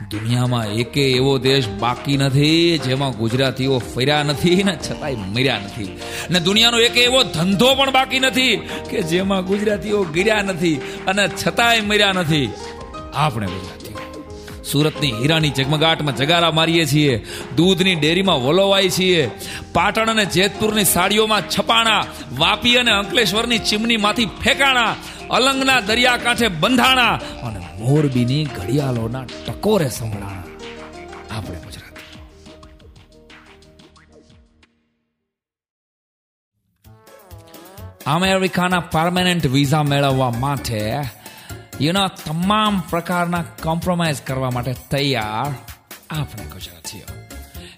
દુનિયામાં 0.10 0.68
એકે 0.68 1.02
એવો 1.02 1.38
દેશ 1.38 1.68
બાકી 1.68 2.18
નથી, 2.18 2.78
જેમાં 2.78 3.12
ગુજરાતીઓ 3.12 3.78
ફર્યા 3.78 4.24
નથી 4.24 4.64
ને 4.64 4.76
છતાંય 4.76 5.16
મર્યા 5.16 5.58
નથી. 5.58 6.00
ને 6.30 6.40
દુનિયાનો 6.40 6.80
એક 6.80 6.98
એવો 6.98 7.24
ધંધો 7.24 7.76
પણ 7.76 7.92
બાકી 7.92 8.20
નથી 8.20 8.56
કે 8.90 9.02
જેમાં 9.02 9.46
ગુજરાતીઓ 9.46 10.04
ગીર્યા 10.04 10.42
નથી 10.42 10.76
અને 11.08 11.28
છતાંય 11.28 11.82
મર્યા 11.82 12.12
નથી. 12.12 12.50
આપણે 13.14 13.48
ગુજરાતીઓ. 13.48 13.82
સુરતની 14.72 15.12
હીરાની 15.12 15.50
જગમગાટમાં 15.50 16.16
જગારા 16.16 16.52
મારીએ 16.52 16.86
છીએ, 16.86 17.26
દૂધની 17.56 17.96
ડેરીમાં 17.96 18.46
વલોવાય 18.46 18.90
છીએ, 18.90 19.32
પાટણ 19.74 20.10
અને 20.10 20.26
જેતપુરની 20.26 20.84
સાડીઓમાં 20.84 21.42
છપાણા, 21.42 22.06
વાપી 22.38 22.76
અને 22.76 22.92
અંકલેશ્વરની 22.92 23.58
ચીમનીમાંથી 23.58 24.26
ફેંકાણા 24.26 24.96
અલંગના 25.32 25.80
દરિયાકાંઠે 25.80 26.48
બંધાણા 26.48 27.14
અને 27.44 27.60
મોરબીની 27.60 28.46
ઘડિયાળોના 28.46 29.26
ટકોરે 29.48 29.90
સંભળાણા. 29.90 30.44
આપણે 31.38 31.56
ગુજરાતી. 31.56 31.92
અમેરિકાના 38.06 38.80
પરમેનન્ટ 38.80 39.46
વિઝા 39.46 39.84
મેળવવા 39.84 40.30
માટે 40.30 41.00
યુનો 41.82 42.08
તમામ 42.08 42.80
પ્રકારના 42.80 43.44
કોમ્પ્રોમાઇઝ 43.64 44.22
કરવા 44.22 44.52
માટે 44.52 44.76
તૈયાર 44.92 45.54
આપણે 46.10 46.44
ગુજરાતીઓ. 46.44 47.21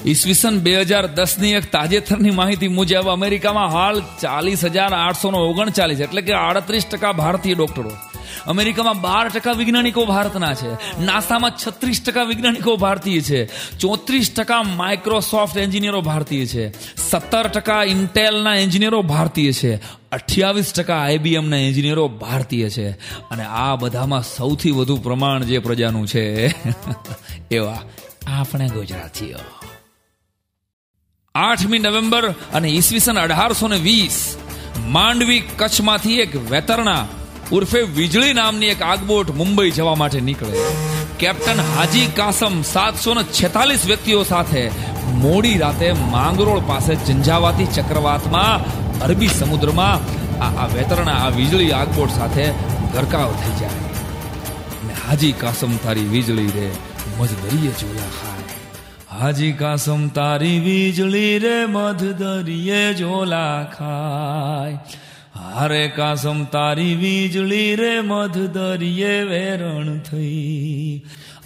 ઈસવીસન 0.06 0.60
બે 0.60 0.82
હજાર 0.82 1.08
દસની 1.08 1.54
એક 1.54 1.72
તાજેતરની 1.72 2.32
માહિતી 2.32 2.68
મુજબ 2.68 3.10
અમેરિકામાં 3.10 3.70
હાલ 3.70 4.02
ચાલીસ 4.22 4.66
હજાર 4.66 4.94
આઠસો 4.94 5.30
ઓગણચાલીસ 5.30 6.00
એટલે 6.00 6.22
કે 6.22 6.34
આડત્રીસ 6.34 6.86
ટકા 6.86 7.12
ભારતીય 7.12 7.54
ડોક્ટરો. 7.54 7.92
અમેરિકામાં 8.48 9.02
બાર 9.02 9.30
ટકા 9.30 9.52
વૈજ્ઞાનિકો 9.52 10.06
ભારતના 10.06 10.54
છે. 10.54 10.74
નાસામાં 11.06 11.52
છત્રીસ 11.52 12.04
ટકા 12.04 12.24
વૈજ્ઞાનિકો 12.24 12.78
ભારતીય 12.78 13.22
છે. 13.22 13.46
ચોત્રીસ 13.78 14.34
ટકા 14.34 14.64
માઇક્રોસોફ્ટ 14.64 15.58
એન્જિનિયરો 15.58 16.02
ભારતીય 16.02 16.46
છે. 16.46 16.96
સત્તર 16.98 17.48
ટકા 17.48 17.84
ઇન્ટેલના 17.84 18.56
એન્જિનિયરો 18.56 19.02
ભારતીય 19.02 19.52
છે. 19.52 19.76
અઠ્યાવીસ 20.12 20.74
ટકા 20.74 20.98
આઈબીએમના 20.98 21.58
એન્જિનિયરો 21.58 22.08
ભારતીય 22.08 22.70
છે. 22.70 22.90
અને 23.30 23.44
આ 23.44 23.76
બધામાં 23.76 24.24
સૌથી 24.24 24.72
વધુ 24.72 24.98
પ્રમાણ 24.98 25.44
જે 25.44 25.60
પ્રજાનું 25.60 26.08
છે, 26.08 26.48
એવા 27.52 27.82
આપણે 28.28 28.68
ગુજરાતીઓ. 28.68 29.38
આઠમી 31.36 31.82
નવેમ્બર 31.84 32.26
અને 32.54 32.68
ઈસવીસન 32.70 33.20
અઢારસો 33.20 33.68
ને 33.68 33.78
વીસ, 33.86 34.18
માંડવી 34.96 35.38
કચ્છમાંથી 35.60 36.18
એક 36.24 36.34
વેતરણા 36.52 37.08
ઉર્ફે 37.52 37.80
વીજળી 37.96 38.36
નામની 38.40 38.70
એક 38.74 38.82
આગબોટ 38.90 39.32
મુંબઈ 39.40 39.72
જવા 39.78 39.96
માટે 40.02 40.20
નીકળે. 40.28 40.66
કેપ્ટન 41.20 41.62
હાજી 41.70 42.12
કાસમ 42.20 42.60
સાતસો 42.74 43.16
ને 43.18 43.24
છેતાલીસ 43.38 43.86
વ્યક્તિઓ 43.92 44.20
સાથે 44.24 44.62
મોડી 45.24 45.58
રાતે 45.64 45.90
માંગરોળ 46.12 46.62
પાસે 46.70 47.00
ઝંઝાવાતી 47.08 47.68
ચક્રવાતમાં 47.78 48.70
અરબી 49.00 49.32
સમુદ્રમાં 49.40 49.98
આ 50.46 50.68
વેતરણા, 50.76 51.18
આ 51.26 51.36
વીજળી 51.38 51.72
આગબોટ 51.80 52.14
સાથે 52.20 52.46
ગરકાવ 52.94 53.34
થઈ 53.42 53.56
જાય. 53.60 53.82
ને 54.86 54.94
હાજી 55.08 55.34
કાસમ 55.42 55.76
તારી 55.86 56.08
વીજળી 56.14 56.52
રે, 56.58 56.70
મજદરીએ 57.18 57.74
જોયા 57.82 58.33
હાજી 59.24 59.54
કાસમ 59.54 60.08
તારી 60.08 60.60
વીજળી 60.60 61.40
રે 61.40 61.66
મધ 61.66 62.04
દરિયે 62.04 62.94
જોલા 62.94 63.64
ખાય. 63.64 64.80
હારે 65.36 65.88
કાસમ 65.88 66.46
તારી 66.46 66.96
વીજળી 66.96 67.76
રે 67.76 68.02
મધ 68.02 68.38
દરિયે 68.38 69.24
વેરણ 69.24 70.00
થઈ. 70.00 71.06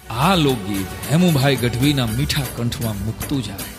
આ 0.10 0.36
લોકગીત 0.36 0.88
હેમુભાઈ 1.12 1.56
ગઢવીના 1.56 2.08
મીઠા 2.08 2.48
કંઠમાં 2.58 2.98
મૂકતું 3.06 3.44
જાય. 3.44 3.70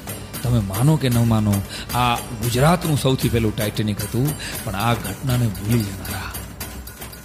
તમે 0.43 0.61
માનો 0.61 0.97
કે 0.97 1.09
ન 1.09 1.19
માનો, 1.27 1.55
આ 1.95 2.17
ગુજરાતનું 2.43 2.99
સૌથી 2.99 3.29
પહેલું 3.29 3.57
ટાઇટેનિક 3.57 4.01
હતું, 4.01 4.31
પણ 4.65 4.75
આ 4.75 4.95
ઘટનાને 4.95 5.47
ભૂલી 5.47 5.83
જનારા 5.83 6.33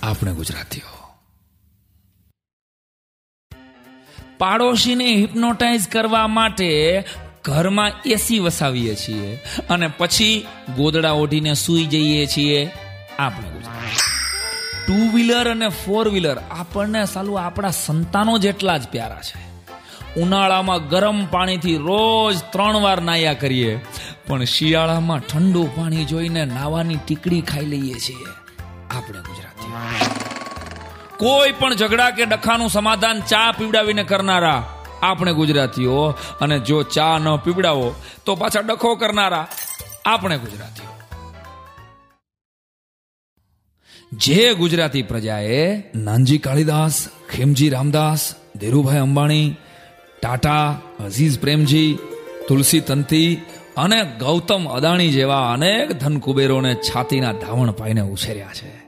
આપણે 0.04 0.34
ગુજરાતીઓ. 0.34 0.93
પાડોશીને 4.38 5.16
હિપ્નોટાઇઝ 5.16 5.88
કરવા 5.88 6.28
માટે 6.28 7.04
ઘરમાં 7.44 7.92
એસી 8.06 8.40
વસાવીએ 8.40 8.96
છીએ 8.96 9.40
અને 9.70 9.88
પછી 9.88 10.46
ગોદડા 10.76 11.12
ઓઢીને 11.12 11.54
સૂઈ 11.54 11.86
જઈએ 11.86 12.26
છીએ 12.26 12.72
આપણે 13.20 13.50
ટુ 14.88 14.94
વ્હીલર 14.94 15.52
અને 15.52 15.68
ફોર 15.70 16.10
વ્હીલર 16.10 16.38
આપણને 16.52 17.06
સાલું 17.06 17.42
આપણા 17.42 17.70
સંતાનો 17.70 18.38
જેટલા 18.38 18.78
જ 18.78 18.88
પ્યારા 18.88 19.22
છે. 19.22 19.54
ઉનાળામાં 20.20 20.88
ગરમ 20.90 21.26
પાણીથી 21.26 21.78
રોજ 21.78 22.38
ત્રણ 22.52 22.76
વાર 22.76 23.02
નાયા 23.02 23.34
કરીએ, 23.34 23.80
પણ 24.28 24.44
શિયાળામાં 24.44 25.20
ઠંડુ 25.20 25.64
પાણી 25.64 26.06
જોઈને 26.06 26.46
નાવાની 26.46 26.96
ટીકડી 26.96 27.42
ખાઈ 27.42 27.66
લઈએ 27.66 27.94
છીએ. 27.94 28.28
આપણે 28.92 29.20
ગુજરાતીઓ. 29.20 30.13
કોઈ 31.24 31.52
પણ 31.52 31.74
ઝઘડા 31.74 32.12
કે 32.12 32.26
ડખાનું 32.26 32.70
સમાધાન 32.70 33.20
ચા 33.20 33.52
પીવડાવીને 33.52 34.04
કરનારા 34.04 34.80
આપણે 35.02 35.34
ગુજરાતીઓ. 35.34 36.16
અને 36.42 36.60
જો 36.60 36.84
ચા 36.84 37.18
ન 37.18 37.36
પીવડાવો, 37.36 37.96
તો 38.26 38.36
પાછા 38.36 38.60
ડખો 38.60 38.96
કરનારા 38.96 39.48
આપણે 40.06 40.38
ગુજરાતીઓ. 40.38 40.90
જે 44.12 44.54
ગુજરાતી 44.54 45.02
પ્રજાએ 45.02 45.84
નાનજી 45.96 46.38
કાળીદાસ, 46.38 47.10
ખેમજી 47.30 47.70
રામદાસ, 47.70 48.36
ધીરુભાઈ 48.56 48.98
અંબાણી, 48.98 49.56
ટાટા, 50.22 50.82
અઝીઝ 51.06 51.40
પ્રેમજી, 51.40 52.00
તુલસી 52.48 52.80
તંતી 52.80 53.36
અને 53.78 54.04
ગૌતમ 54.20 54.68
અદાણી 54.68 55.10
જેવા 55.10 55.52
અનેક 55.52 55.92
ધનકુબેરોને 55.92 56.76
છાતીના 56.76 57.32
ધાવણ 57.32 57.72
પાઈને 57.72 58.02
ઉછેર્યા 58.02 58.50
છે. 58.54 58.83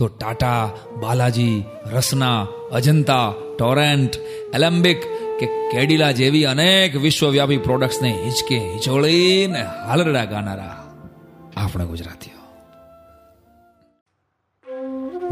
તો 0.00 0.08
ટાટા, 0.08 0.70
બાલાજી, 1.00 1.64
રસના, 1.92 2.46
અજંતા, 2.72 3.32
ટોરેન્ટ, 3.58 4.16
એલેમ્બિક 4.54 5.00
કે 5.38 5.46
કેડિલા 5.72 6.12
જેવી 6.12 6.46
અનેક 6.46 6.96
વિશ્વવ્યાપી 6.96 7.58
પ્રોડક્ટ્સને 7.58 8.10
હિંચકે 8.24 8.58
હિંચોળીને 8.58 9.62
હાલરડા 9.86 10.24
ગાનારા 10.24 10.76
આપણે 11.56 11.84
ગુજરાતીઓ. 11.84 12.38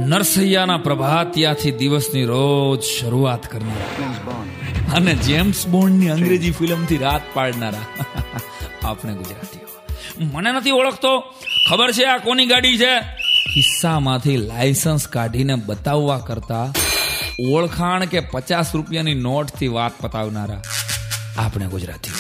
નરસૈયાના 0.01 0.79
પ્રભાતિયાથી 0.79 1.73
દિવસની 1.73 2.25
રોજ 2.25 2.83
શરૂઆત 2.83 3.47
કરનારા 3.47 4.41
અને 4.95 5.15
જેમ્સ 5.15 5.67
બોન્ડની 5.69 6.11
અંગ્રેજી 6.11 6.51
ફિલ્મથી 6.51 6.97
રાત 6.97 7.23
પાડનારા 7.35 7.87
આપણે 8.89 9.15
ગુજરાતીઓ. 9.15 9.69
મને 10.33 10.53
નથી 10.53 10.71
ઓળખતો. 10.71 11.13
ખબર 11.71 11.91
છે 11.93 12.05
આ 12.05 12.19
કોની 12.19 12.47
ગાડી 12.47 12.79
છે? 12.79 13.18
ખિસ્સામાંથી 13.55 14.37
લાયસન્સ 14.37 15.09
કાઢીને 15.09 15.55
બતાવવા 15.55 16.19
કરતા 16.19 16.73
ઓળખાણ 17.51 18.05
કે 18.05 18.21
પચાસ 18.21 18.75
રૂપિયાની 18.75 19.15
નોટથી 19.15 19.69
વાત 19.69 19.93
પતાવનારા 20.01 20.63
આપણે 21.39 21.67
ગુજરાતીઓ 21.67 22.15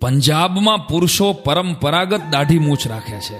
પંજાબમાં 0.00 0.88
પુરુષો 0.88 1.32
પરંપરાગત 1.32 2.20
દાઢી 2.30 2.58
મૂછ 2.58 2.86
રાખે 2.86 3.20
છે. 3.20 3.38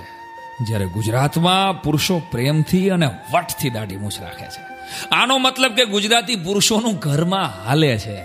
જ્યારે 0.66 0.86
ગુજરાતમાં 0.86 1.82
પુરુષો 1.82 2.22
પ્રેમથી 2.30 2.90
અને 2.90 3.06
વટથી 3.06 3.70
દાઢી 3.70 3.96
મૂછ 3.96 4.20
રાખે 4.20 4.46
છે. 4.46 4.62
આનો 5.08 5.38
મતલબ 5.38 5.72
કે 5.72 5.84
ગુજરાતી 5.84 6.36
પુરુષોનું 6.36 6.94
ઘરમાં 6.94 7.64
હાલે 7.64 7.98
છે. 7.98 8.22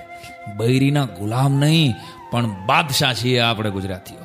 બૈરીના 0.58 1.06
ગુલામ 1.06 1.54
નહીં, 1.54 1.94
પણ 2.32 2.66
બાદશાહ 2.66 3.14
છીએ 3.14 3.40
આપણે 3.40 3.70
ગુજરાતીઓ. 3.70 4.23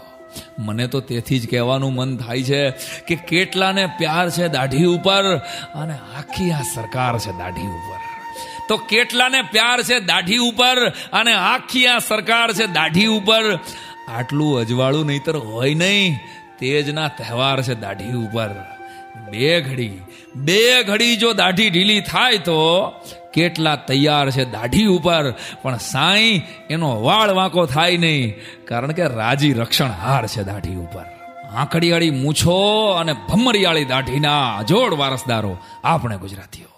મને 0.58 0.86
તો 0.92 1.00
તેથી 1.00 1.40
જ 1.40 1.50
કહેવાનું 1.50 1.94
મન 1.94 2.16
થાય 2.16 2.42
છે 2.42 2.62
કે 3.08 3.16
કેટલાને 3.30 3.84
પ્યાર 3.98 4.26
છે 4.30 4.48
દાઢી 4.48 4.88
ઉપર 4.96 5.24
અને 5.80 5.96
આખી 6.18 6.50
આ 6.52 6.64
સરકાર 6.74 7.14
છે 7.18 7.32
દાઢી 7.38 7.70
ઉપર. 7.78 8.00
તો 8.68 8.76
કેટલાને 8.76 9.40
પ્યાર 9.52 9.78
છે 9.82 10.00
દાઢી 10.00 10.40
ઉપર 10.48 10.78
અને 11.12 11.34
આખી 11.34 11.86
આ 11.86 11.98
સરકાર 11.98 12.48
છે 12.52 12.66
દાઢી 12.78 13.12
ઉપર. 13.18 13.44
આટલું 14.08 14.58
અજવાળું 14.60 15.06
નહીતર 15.06 15.36
હોય 15.36 15.74
નહીં, 15.74 16.18
તેજના 16.58 17.08
તહેવાર 17.18 17.58
છે 17.62 17.74
દાઢી 17.84 18.18
ઉપર. 18.24 18.50
બે 19.30 19.48
ઘડી 19.60 19.96
બે 20.46 20.60
ઘડી 20.82 21.16
જો 21.16 21.30
દાઢી 21.32 21.70
ઢીલી 21.70 22.00
થાય 22.00 22.38
તો 22.38 22.58
કેટલા 23.32 23.76
તૈયાર 23.76 24.30
છે 24.30 24.44
દાઢી 24.44 24.86
ઉપર, 24.86 25.34
પણ 25.62 25.78
સાંઈ 25.78 26.42
એનો 26.70 27.02
વાળ 27.02 27.30
વાંકો 27.30 27.66
થાય 27.66 27.96
નહીં, 27.96 28.34
કારણ 28.64 28.92
કે 28.92 29.06
રાજી 29.06 29.52
રક્ષણ 29.52 29.90
હાર 29.90 30.26
છે 30.26 30.42
દાઢી 30.42 30.76
ઉપર. 30.76 31.06
આંકડીયાળી 31.54 32.10
મૂછો 32.10 32.56
અને 32.92 33.12
ભમરિયાળી 33.12 33.84
દાઢીના 33.84 34.56
અજોડ 34.56 34.92
વારસદારો, 34.92 35.58
આપણે 35.84 36.16
ગુજરાતીઓ. 36.16 36.70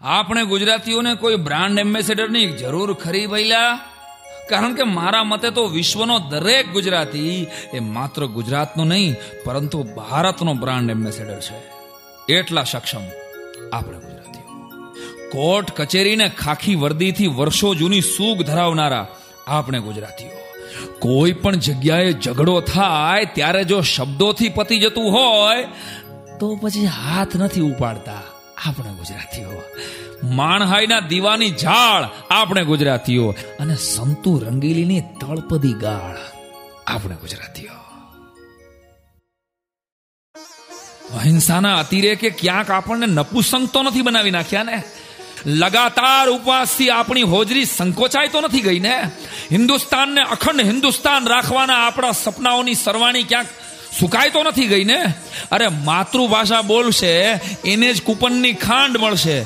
આપણે 0.00 0.44
ગુજરાતીઓને 0.44 1.14
કોઈ 1.14 1.36
બ્રાન્ડ 1.36 1.78
એમ્બેસેડરની 1.78 2.46
જરૂર 2.46 2.94
ખરી 2.94 3.26
ભૈલા 3.26 3.80
કારણ 4.50 4.74
કે 4.74 4.82
મારા 4.82 5.24
મતે 5.24 5.50
તો 5.50 5.64
વિશ્વનો 5.68 6.18
દરેક 6.18 6.72
ગુજરાતી 6.72 7.46
એ 7.74 7.80
માત્ર 7.80 8.26
ગુજરાતનો 8.26 8.84
નહીં, 8.84 9.16
પરંતુ 9.44 9.82
ભારતનો 9.82 10.54
બ્રાન્ડ 10.54 10.90
એમ્બેસેડર 10.90 11.40
છે. 11.40 11.58
એટલા 12.34 12.64
સક્ષમ 12.64 13.04
આપણે 13.72 14.09
કોર્ટ 15.32 15.70
કચેરીને 15.70 16.28
ખાખી 16.28 16.74
વર્દીથી 16.74 17.26
વર્ષો 17.26 17.74
જૂની 17.74 18.00
સૂગ 18.00 18.42
ધરાવનારા 18.42 19.06
આપણે 19.46 19.80
ગુજરાતીઓ. 19.80 20.28
કોઈ 20.98 21.32
પણ 21.32 21.56
જગ્યાએ 21.56 22.12
ઝઘડો 22.12 22.60
થાય, 22.60 23.24
ત્યારે 23.24 23.64
જો 23.64 23.80
શબ્દોથી 23.80 24.48
પતી 24.48 24.80
જતું 24.80 25.10
હોય, 25.12 25.64
તો 26.40 26.56
પછી 26.56 26.86
હાથ 26.86 27.36
નથી 27.36 27.60
ઉપાડતા 27.60 28.22
આપણે 28.66 28.90
ગુજરાતીઓ. 28.90 29.62
માણહાઈના 30.24 31.00
દીવાની 31.00 31.50
ઝાડ 31.50 32.08
આપણે 32.30 32.64
ગુજરાતીઓ 32.64 33.34
અને 33.60 33.76
સંતુ 33.76 34.38
રંગીલીની 34.38 35.00
તળપદી 35.00 35.72
ગાળ 35.72 36.16
આપણે 36.86 37.14
ગુજરાતીઓ. 37.14 37.70
અહિંસાના 41.18 41.78
અતિરેકે 41.78 42.30
ક્યાંક 42.30 42.70
આપણને 42.70 43.06
નપુસંગ 43.06 43.68
તો 43.68 43.82
નથી 43.82 44.02
બનાવી 44.02 44.30
નાખ્યા 44.30 44.62
ને? 44.62 44.82
લગાતાર 45.46 46.28
ઉપવાસથી 46.28 46.90
આપણી 46.90 47.22
હોજરી 47.22 47.64
સંકોચાય 47.64 48.28
તો 48.28 48.40
નથી 48.40 48.60
ગઈ 48.60 48.78
ને? 48.78 49.02
હિન્દુસ્તાનને 49.52 50.22
અખંડ 50.22 50.60
હિન્દુસ્તાન 50.60 51.26
રાખવાના 51.26 51.86
આપણા 51.86 52.12
સપનાઓની 52.12 52.74
સરવાણી 52.74 53.22
ક્યાંક 53.22 53.46
સુકાય 54.00 54.28
તો 54.28 54.42
નથી 54.42 54.66
ગઈ 54.66 54.84
ને? 54.84 55.14
અરે 55.52 55.68
માતૃભાષા 55.68 56.62
બોલશે, 56.62 57.12
એને 57.64 57.94
જ 57.94 58.02
કૂપનની 58.02 58.52
ખાંડ 58.52 58.96
મળશે. 58.96 59.42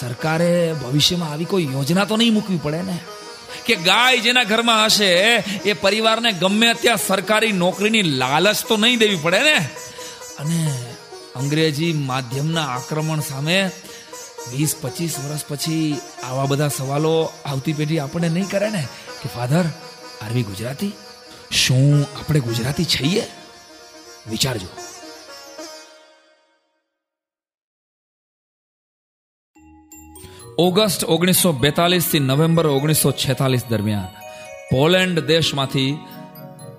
સરકારે 0.00 0.72
ભવિષ્યમાં 0.72 1.32
આવી 1.32 1.44
કોઈ 1.44 1.64
યોજના 1.72 2.04
તો 2.04 2.16
નહીં 2.16 2.32
મૂકવી 2.32 2.58
પડે 2.62 2.82
ને? 2.82 2.98
કે 3.66 3.76
ગાય 3.76 4.18
જેના 4.18 4.44
ઘરમાં 4.44 4.84
હશે, 4.84 5.14
એ 5.64 5.72
પરિવારને 5.72 6.32
ગમે 6.32 6.74
ત્યાં 6.74 6.96
સરકારી 6.96 7.52
નોકરીની 7.52 8.02
લાલચ 8.02 8.66
તો 8.68 8.76
નહીં 8.76 8.98
દેવી 8.98 9.16
પડે 9.16 9.38
ને? 9.38 9.68
અને 10.38 10.84
અંગ્રેજી 11.36 11.92
માધ્યમના 11.92 12.66
આક્રમણ 12.66 13.20
સામે 13.20 13.70
વીસ, 14.48 14.76
પચીસ 14.80 15.18
વર્ષ 15.18 15.44
પછી 15.48 16.00
આવા 16.22 16.44
બધા 16.44 16.68
સવાલો 16.68 17.32
આવતી 17.44 17.72
પેઢી 17.72 17.98
આપણને 17.98 18.28
નહીં 18.28 18.50
કરે 18.50 18.70
ને? 18.70 18.88
કે, 19.22 19.28
ફાધર 19.28 19.64
આરવી 20.22 20.42
ગુજરાતી? 20.42 20.92
શું 21.50 22.06
આપણે 22.18 22.40
ગુજરાતી 22.40 22.84
છીએ? 22.84 23.22
વિચારજો. 24.30 24.66
ઓગસ્ટ 30.58 31.04
ઓગણીસો 31.04 31.52
બેતાલીસથી 31.52 32.18
નવેમ્બર 32.18 32.66
ઓગણીસો 32.66 33.12
છેતાલીસ 33.12 33.64
દરમિયાન 33.68 34.06
પોલેન્ડ 34.76 35.20
દેશમાંથી 35.20 35.98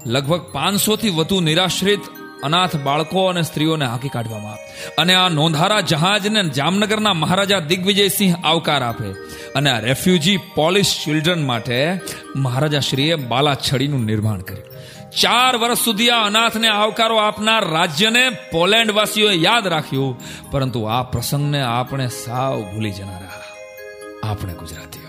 લગભગ 0.05 0.41
પાંચસો 0.41 0.95
થી 0.95 1.09
વધુ 1.09 1.39
નિરાશ્રિત 1.39 1.99
અનાથ 2.43 2.75
બાળકો 2.75 3.25
અને 3.25 3.41
સ્ત્રીઓને 3.41 3.85
હાંકી 3.85 4.09
કાઢવામાં 4.09 4.55
અને 4.97 5.13
આ 5.13 5.29
નોંધારા 5.29 5.81
જહાજને 5.81 6.43
જામનગરના 6.43 7.13
મહારાજા 7.13 7.59
દિગ્વિજયસિંહ 7.59 8.35
આવકાર 8.43 8.83
આપે. 8.83 9.11
અને 9.55 9.71
આ 9.71 9.79
રેફ્યુજી 9.79 10.37
પોલિશ 10.37 11.01
ચિલ્ડ્રન 11.05 11.45
માટે 11.45 11.99
મહારાજા 12.35 12.79
શ્રીએ 12.79 13.15
બાલાછડીનું 13.15 14.05
નિર્માણ 14.05 14.39
કર્યું. 14.39 14.71
ચાર 15.11 15.57
વર્ષ 15.57 15.79
સુધી 15.79 16.09
આ 16.09 16.25
અનાથને 16.25 16.67
આવકારો 16.67 17.17
આપનાર 17.17 17.69
રાજ્યને 17.69 18.29
પોલેન્ડ 18.29 18.91
વાસીઓએ 18.91 19.35
યાદ 19.35 19.67
રાખ્યું. 19.67 20.19
પરંતુ 20.51 20.83
આ 20.83 21.03
પ્રસંગને 21.03 21.61
આપણે 21.61 22.07
સાવ 22.07 22.61
ભૂલી 22.61 22.91
જનારા. 22.91 23.43
આપણે 24.23 24.53
ગુજરાતીઓ. 24.53 25.01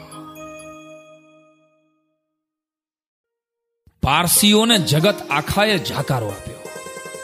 પારસીઓને 4.02 4.78
જગત 4.78 5.14
આખાએ 5.30 5.78
જાકારો 5.78 6.28
આપ્યો. 6.28 6.61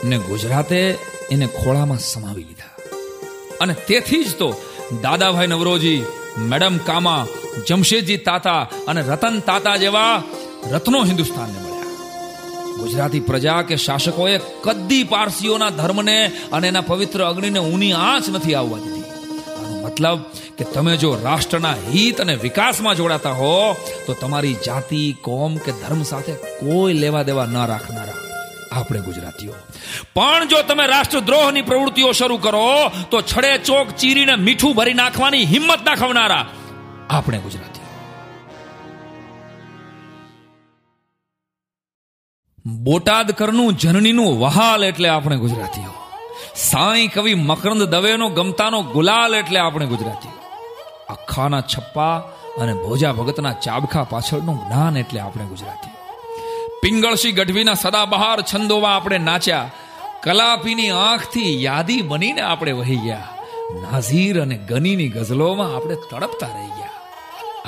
ને 0.05 0.19
ગુજરાતે 0.19 0.99
એને 1.31 1.47
ખોળામાં 1.47 1.99
સમાવી 1.99 2.45
લીધા. 2.45 2.65
અને 3.61 3.75
તેથી 3.75 4.25
જ 4.25 4.35
તો 4.35 4.55
દાદાભાઈ 5.03 5.47
નવરોજી, 5.47 6.05
મેડમ 6.39 6.77
કામા, 6.77 7.27
જમશેદજી 7.67 8.17
તાતા 8.17 8.69
અને 8.89 9.03
રતન 9.03 9.41
તાતા 9.41 9.77
જેવા 9.77 10.23
રત્નો 10.73 11.05
હિન્દુસ્તાનને 11.05 11.61
મળ્યા. 11.61 12.77
ગુજરાતી 12.79 13.21
પ્રજા 13.21 13.63
કે 13.63 13.77
શાસકોએ 13.77 14.39
કદી 14.39 15.05
પારસીઓના 15.05 15.71
ધર્મને 15.71 16.27
અને 16.27 16.69
એના 16.69 16.81
પવિત્ર 16.81 17.25
અગ્નિને 17.25 17.59
ઊની 17.59 17.93
આંચ 17.93 18.29
નથી 18.29 18.55
આવવા 18.55 18.79
દીધી. 18.79 18.99
મતલબ 19.85 20.19
કે 20.59 20.65
તમે 20.65 20.97
જો 20.97 21.19
રાષ્ટ્રના 21.23 21.73
હિત 21.73 22.21
અને 22.21 22.35
વિકાસમાં 22.35 22.95
જોડાતા 22.95 23.33
હો, 23.33 23.77
તો 24.07 24.15
તમારી 24.15 24.57
જાતિ, 24.67 25.17
કોમ 25.23 25.57
કે 25.57 25.73
ધર્મ 25.73 26.03
સાથે 26.03 26.33
કોઈ 26.33 26.93
લેવા 26.93 27.23
દેવા 27.23 27.47
ન 27.47 27.67
રાખનારા. 27.67 28.28
આપણે 28.73 29.01
ગુજરાતીઓ. 29.01 29.53
પણ 30.15 30.49
જો 30.49 30.63
તમે 30.63 30.87
રાષ્ટ્રદ્રોહની 30.87 31.63
પ્રવૃત્તિઓ 31.63 32.13
શરૂ 32.13 32.37
કરો, 32.37 32.91
તો 33.11 33.21
છડે 33.21 33.59
ચોક 33.59 33.91
ચીરીને 33.91 34.35
મીઠું 34.37 34.75
ભરી 34.75 34.95
નાખવાની 34.95 35.45
હિંમત 35.45 35.85
દાખવનારા 35.85 36.47
આપણે 37.11 37.39
ગુજરાતીઓ. 37.39 37.87
બોટાદ 42.83 43.31
કરનું 43.31 43.75
જનનીનું 43.75 44.41
વહાલ 44.41 44.85
એટલે 44.85 45.09
આપણે 45.09 45.37
ગુજરાતીઓ. 45.37 45.93
સાંઈ 46.57 47.07
કવિ 47.07 47.35
મકરંદ 47.35 47.83
દવેનો 47.83 48.29
ગમતાનો 48.29 48.83
ગુલાલ 48.83 49.35
એટલે 49.35 49.59
આપણે 49.59 49.87
ગુજરાતી 49.87 50.29
અખાના 51.09 51.61
છપ્પા 51.61 52.17
અને 52.61 52.75
ભોજા 52.75 53.13
ભગતના 53.13 53.53
ચાબખા 53.53 54.05
પાછળનું 54.05 54.67
જ્ઞાન 54.67 54.97
એટલે 54.97 55.21
આપણે 55.21 55.45
ગુજરાતી 55.45 55.98
પિંગળસી 56.83 57.33
ગઢવીના 57.33 57.75
સદાબહાર 57.75 58.41
છંદોમાં 58.41 58.97
આપણે 58.97 59.19
નાચ્યા. 59.19 59.71
કલાપીની 60.23 60.91
આંખથી 60.91 61.65
યાદી 61.65 62.03
બનીને 62.03 62.41
આપણે 62.41 62.73
વહી 62.73 62.97
ગયા. 62.97 63.29
નાઝીર 63.73 64.43
અને 64.43 64.59
ગનીની 64.59 65.09
ગઝલોમાં 65.09 65.77
આપણે 65.77 65.95
તડપતા 65.95 66.47
રહી 66.47 66.67
ગયા. 66.67 66.91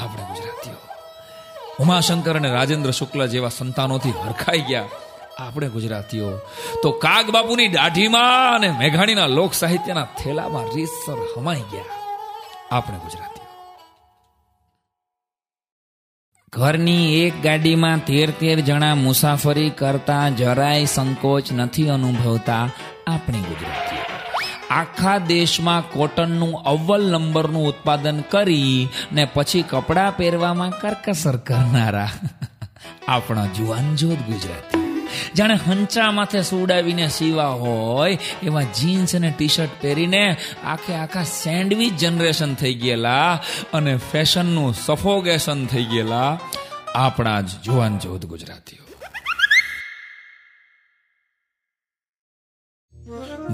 આપણે 0.02 0.22
ગુજરાતીઓ. 0.22 0.74
ઉમાશંકર 1.80 2.36
અને 2.36 2.50
રાજેન્દ્ર 2.50 2.90
શુક્લ 2.90 3.26
જેવા 3.26 3.48
સંતાનોથી 3.48 4.10
હરખાઈ 4.10 4.58
ગયા. 4.58 4.88
આપણે 5.38 5.68
ગુજરાતીઓ. 5.68 6.38
તો 6.82 6.90
કાગ 6.90 7.30
બાપુની 7.30 7.68
દાઢીમાં 7.68 8.54
અને 8.54 8.70
મેઘાણીના 8.70 9.26
લોક 9.26 9.54
સાહિત્યના 9.54 10.04
થેલામાં 10.04 10.64
રીતસર 10.74 11.16
હમાઈ 11.36 11.60
ગયા. 11.60 11.84
આપણે 12.70 12.98
ગુજરાતીઓ. 12.98 13.39
ઘરની 16.52 17.24
એક 17.24 17.34
ગાડીમાં 17.42 18.00
તેર 18.00 18.30
તેર 18.30 18.58
જણા 18.60 18.94
મુસાફરી 18.96 19.70
કરતા 19.70 20.24
જરાય 20.30 20.86
સંકોચ 20.86 21.46
નથી 21.52 21.90
અનુભવતા 21.90 22.64
આપણે 23.06 23.40
ગુજરાતી 23.40 24.00
આખા 24.70 25.14
દેશમાં 25.28 25.86
કોટનનું 25.92 26.58
અવ્વલ 26.64 27.06
નંબરનું 27.12 27.68
ઉત્પાદન 27.68 28.20
કરી 28.28 28.88
ને 29.12 29.24
પછી 29.34 29.62
કપડાં 29.62 30.12
પહેરવામાં 30.12 30.78
કરકસર 30.82 31.38
કરનારા 31.38 32.10
આપણા 33.08 33.48
જુવાન 33.56 33.88
જોત 33.96 34.20
ગુજરાતી. 34.26 34.79
જાણે 35.36 35.54
હંચા 35.54 36.10
માથે 36.10 36.42
સુડાવીને 36.42 37.08
સીવા 37.08 37.46
હોય, 37.46 38.18
એવા 38.42 38.62
જીન્સ 38.62 39.16
અને 39.16 39.30
ટી 39.30 39.48
શર્ટ 39.48 39.70
પહેરીને 39.80 40.36
આખે 40.64 40.94
આખા 40.94 41.22
સેન્ડવિચ 41.22 41.94
જનરેશન 41.94 42.54
થઈ 42.54 42.74
ગયેલા 42.74 43.42
અને 43.72 43.96
ફેશનનું 43.96 44.74
સફોગેશન 44.74 45.66
થઈ 45.66 45.84
ગયેલા 45.84 46.38
આપણા 46.94 47.40
જ 47.40 47.48
જુવાન 47.62 47.98
જોધ 47.98 48.26
ગુજરાતીઓ. 48.26 48.80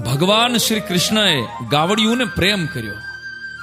ભગવાન 0.01 0.57
શ્રી 0.57 0.79
કૃષ્ણએ 0.79 1.47
ગાવડિયુંને 1.69 2.25
પ્રેમ 2.25 2.65
કર્યો 2.65 2.95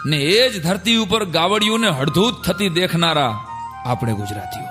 ને 0.07 0.17
એ 0.17 0.51
જ 0.51 0.63
ધરતી 0.63 0.97
ઉપર 0.97 1.25
ગાવડિયુંને 1.25 1.89
હળધૂત 1.89 2.45
થતી 2.45 2.69
દેખનારા 2.69 3.47
આપણે 3.87 4.13
ગુજરાતીઓ. 4.13 4.69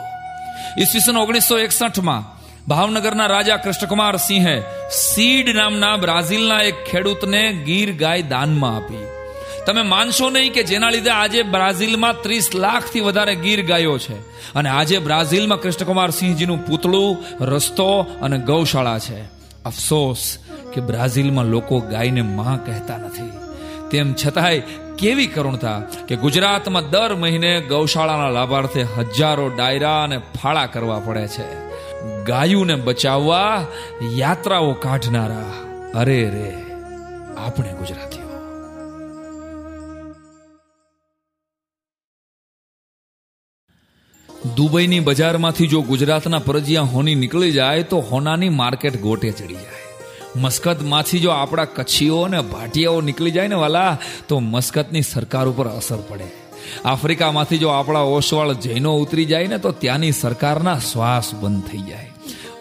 ઈસવીસન 0.81 1.17
ઓગણીસો 1.17 1.59
એકસઠમાં 1.59 2.32
ભાવનગરના 2.67 3.25
રાજા 3.25 3.57
કૃષ્ણકુમાર 3.57 4.15
સિંહે 4.15 4.61
સીડ 4.91 5.55
નામના 5.55 5.95
બ્રાઝિલના 5.95 6.61
એક 6.61 6.83
ખેડૂતને 6.83 7.53
ગીર 7.53 7.95
ગાય 7.95 8.21
દાનમાં 8.21 8.75
આપી. 8.75 9.05
તમે 9.65 9.81
માનશો 9.81 10.29
નહીં 10.29 10.53
કે 10.53 10.63
જેના 10.63 10.89
લીધે 10.89 11.09
આજે 11.09 11.43
બ્રાઝિલમાં 11.43 12.21
ત્રીસ 12.21 12.49
લાખથી 12.55 12.99
વધારે 12.99 13.35
ગીર 13.35 13.65
ગાયો 13.65 13.97
છે. 13.97 14.15
અને 14.53 14.69
આજે 14.69 14.99
બ્રાઝિલમાં 14.99 15.61
કૃષ્ણકુમાર 15.61 16.11
સિંહજીનું 16.11 16.65
પૂતળું, 16.65 17.25
રસ્તો 17.45 17.99
અને 18.21 18.39
ગૌશાળા 18.39 18.99
છે. 18.99 19.21
અફસોસ 19.65 20.37
કે 20.73 20.81
બ્રાઝિલમાં 20.81 21.45
લોકો 21.45 21.79
ગાયને 21.79 22.21
માં 22.21 22.65
કહેતા 22.65 22.97
નથી. 22.97 23.31
તેમ 23.89 24.13
છતાંય 24.13 24.59
કેવી 24.97 25.27
કરુણતા 25.27 25.81
કે 26.07 26.15
ગુજરાતમાં 26.15 26.89
દર 26.89 27.15
મહિને 27.15 27.61
ગૌશાળાના 27.61 28.29
લાભાર્થે 28.29 28.83
હજારો 28.83 29.49
ડાયરા 29.49 30.03
અને 30.03 30.17
ફાળા 30.17 30.65
કરવા 30.65 30.99
પડે 30.99 31.27
છે. 31.27 31.72
ગાયુને 32.25 32.75
બચાવવા 32.75 33.67
યાત્રાઓ 34.11 34.73
કાઢનારા. 34.73 35.53
અરે 35.95 36.29
રે, 36.29 36.53
આપણે 37.37 37.73
ગુજરાતીઓ. 37.73 38.23
દુબઈની 44.55 44.99
બજારમાંથી 44.99 45.67
જો 45.67 45.81
ગુજરાતના 45.81 46.39
પરજિયા 46.39 46.81
હોની 46.81 47.15
નીકળી 47.15 47.51
જાય 47.51 47.83
તો 47.83 47.97
હોનાની 47.97 48.49
માર્કેટ 48.49 49.01
ગોટે 49.01 49.31
ચડી 49.31 49.53
જાય. 49.53 49.83
મસ્કતમાંથી 50.35 51.19
જો 51.19 51.29
આપણા 51.29 51.65
કચ્છીઓ 51.65 52.21
અને 52.21 52.41
ભાટિયાઓ 52.41 53.01
નીકળી 53.01 53.31
જાય 53.31 53.47
ને 53.47 53.55
વાલા, 53.55 53.97
તો 54.27 54.39
મસ્કતની 54.39 55.01
સરકાર 55.01 55.47
ઉપર 55.47 55.67
અસર 55.67 55.97
પડે. 56.09 56.42
આફ્રિકામાંથી 56.85 57.57
જો 57.57 57.67
આપણા 57.67 57.99
ઓસવાળ 57.99 58.53
જૈનો 58.53 58.95
ઉતરી 58.95 59.25
જાય 59.25 59.47
ને 59.47 59.57
તો 59.57 59.71
ત્યાંની 59.71 60.11
સરકારના 60.11 60.79
શ્વાસ 60.79 61.33
બંધ 61.33 61.63
થઈ 61.63 61.77
જાય. 61.77 62.09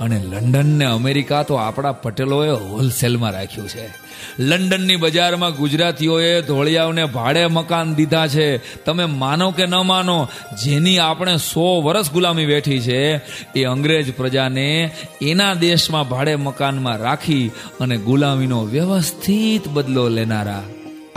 અને 0.00 0.18
લંડન 0.18 0.66
ને 0.66 0.84
અમેરિકા 0.84 1.42
તો 1.42 1.54
આપણા 1.54 1.92
પટેલોએ 1.92 2.50
હોલસેલમાં 2.50 3.30
રાખ્યું 3.30 3.68
છે. 3.68 4.02
લંડનની 4.38 4.96
બજારમાં 4.96 5.56
ગુજરાતીઓએ 5.56 6.42
ધોળિયાઓને 6.42 7.04
ભાડે 7.04 7.46
મકાન 7.46 7.94
દીધા 7.94 8.26
છે. 8.26 8.56
તમે 8.84 9.04
માનો 9.04 9.50
કે 9.50 9.66
ન 9.66 9.74
માનો, 9.74 10.28
જેની 10.64 10.98
આપણે 10.98 11.36
સો 11.36 11.80
વર્ષ 11.80 12.12
ગુલામી 12.12 12.46
બેઠી 12.46 12.80
છે, 12.80 13.16
એ 13.58 13.64
અંગ્રેજ 13.64 14.16
પ્રજાને 14.16 14.90
એના 15.22 15.54
દેશમાં 15.54 16.08
ભાડે 16.08 16.36
મકાનમાં 16.36 16.98
રાખી 16.98 17.50
અને 17.80 17.96
ગુલામીનો 17.96 18.64
વ્યવસ્થિત 18.64 19.68
બદલો 19.68 20.08
લેનારા 20.08 20.62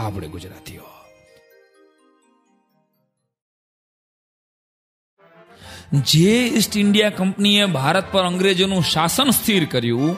આપણે 0.00 0.28
ગુજરાતીઓ. 0.28 0.75
જે 5.92 6.46
ઈસ્ટ 6.46 6.76
ઇન્ડિયા 6.76 7.10
કંપનીએ 7.10 7.66
ભારત 7.66 8.12
પર 8.12 8.22
અંગ્રેજોનું 8.22 8.82
શાસન 8.82 9.30
સ્થિર 9.30 9.64
કર્યું, 9.64 10.16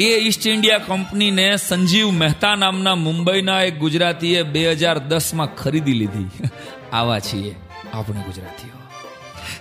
એ 0.00 0.18
ઈસ્ટ 0.18 0.46
ઇન્ડિયા 0.46 0.78
કંપનીને 0.78 1.56
સંજીવ 1.56 2.10
મહેતા 2.10 2.54
નામના 2.54 2.94
મુંબઈના 2.94 3.62
એક 3.62 3.78
ગુજરાતીએ 3.78 4.42
બે 4.42 4.72
હજાર 4.72 4.98
દસમાં 4.98 5.54
ખરીદી 5.54 5.92
લીધી. 5.92 6.28
આવા 6.92 7.18
છીએ 7.18 7.54
આપણે 7.94 8.20
ગુજરાતીઓ. 8.20 8.74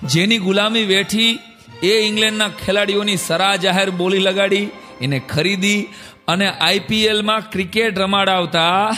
જેની 0.08 0.38
ગુલામી 0.38 0.84
વેઠી 0.84 1.40
એ 1.84 1.94
ઇંગ્લેન્ડના 2.00 2.50
ખેલાડીઓની 2.66 3.18
સરા 3.18 3.56
જાહેર 3.56 3.90
બોલી 3.90 4.20
લગાડી, 4.20 4.70
એને 5.02 5.20
ખરીદી 5.20 5.88
અને 6.28 6.48
આઈપીએલમાં 6.48 7.50
ક્રિકેટ 7.52 8.00
રમાડાવતા 8.00 8.96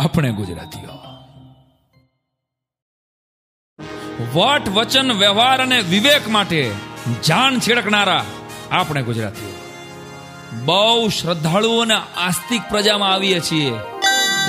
આપણે 0.00 0.30
ગુજરાતીઓ. 0.30 0.87
વટ, 4.34 4.68
વચન, 4.68 5.12
વ્યવહાર 5.12 5.62
અને 5.62 5.80
વિવેક 5.80 6.28
માટે 6.28 6.72
જાન 7.26 7.60
છેડકનારા 7.60 8.24
આપણે 8.70 9.02
ગુજરાતીઓ. 9.02 9.54
બહુ 10.64 11.08
શ્રદ્ધાળુ 11.08 11.78
અને 11.78 11.94
આસ્તિક 11.94 12.62
પ્રજામાં 12.70 13.12
આવીએ 13.12 13.40
છીએ. 13.40 13.72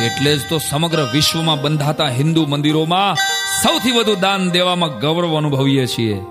એટલે 0.06 0.38
જ 0.38 0.50
તો 0.50 0.58
સમગ્ર 0.58 1.10
વિશ્વમાં 1.14 1.62
બંધાતા 1.62 2.10
હિન્દુ 2.10 2.46
મંદિરોમાં 2.46 3.16
સૌથી 3.64 3.92
વધુ 3.92 4.16
દાન 4.16 4.52
દેવામાં 4.52 5.00
ગૌરવ 5.00 5.38
અનુભવીએ 5.38 5.86
છીએ 5.86 6.22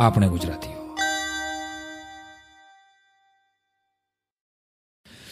આપણે 0.00 0.28
ગુજરાતીઓ. 0.28 0.96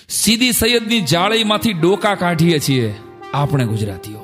સીધી 0.08 0.52
સૈયદની 0.52 1.00
જાળીમાંથી 1.00 1.72
ડોકા 1.72 2.14
કાઢીએ 2.14 2.58
છીએ 2.58 2.94
આપણે 3.34 3.64
ગુજરાતીઓ. 3.64 4.23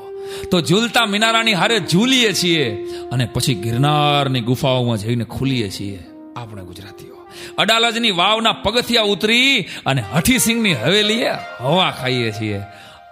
તો 0.50 0.60
ઝૂલતા 0.60 1.06
મિનારાની 1.06 1.52
હારે 1.52 1.78
ઝૂલીએ 1.78 2.32
છીએ 2.32 2.86
અને 3.12 3.26
પછી 3.26 3.54
ગિરનારની 3.54 4.40
ગુફાઓમાં 4.40 4.96
જઈને 4.96 5.24
ખુલીએ 5.24 5.70
છીએ. 5.70 6.02
આપણે 6.36 6.62
ગુજરાતીઓ. 6.62 7.28
અડાલજની 7.58 8.10
વાવના 8.10 8.52
પગથિયા 8.52 9.02
ઉતરી 9.02 9.68
અને 9.86 10.04
હઠીસિંહની 10.16 10.74
હવેલીએ 10.74 11.30
હવા 11.60 11.90
ખાઈએ 11.90 12.30
છીએ. 12.30 12.60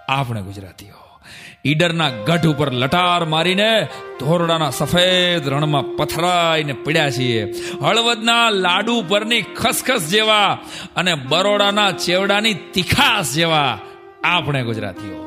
આપણે 0.09 0.43
ગુજરાતીઓ. 0.43 1.21
ઈડરના 1.65 2.11
ગઢ 2.11 2.47
ઉપર 2.47 2.73
લટાર 2.73 3.25
મારીને 3.25 3.89
ધોરડાના 4.21 4.71
સફેદ 4.71 5.49
રણમાં 5.49 5.97
પથરાઈને 5.97 6.73
પડ્યા 6.73 7.11
છીએ. 7.11 7.53
હળવદના 7.83 8.51
લાડુ 8.51 9.05
પરની 9.09 9.43
ખસખસ 9.43 10.09
જેવા 10.09 10.59
અને 10.97 11.15
બરોડાના 11.15 11.91
ચેવડાની 11.91 12.55
તીખાસ 12.55 13.35
જેવા. 13.35 13.79
આપણે 14.25 14.63
ગુજરાતીઓ. 14.63 15.18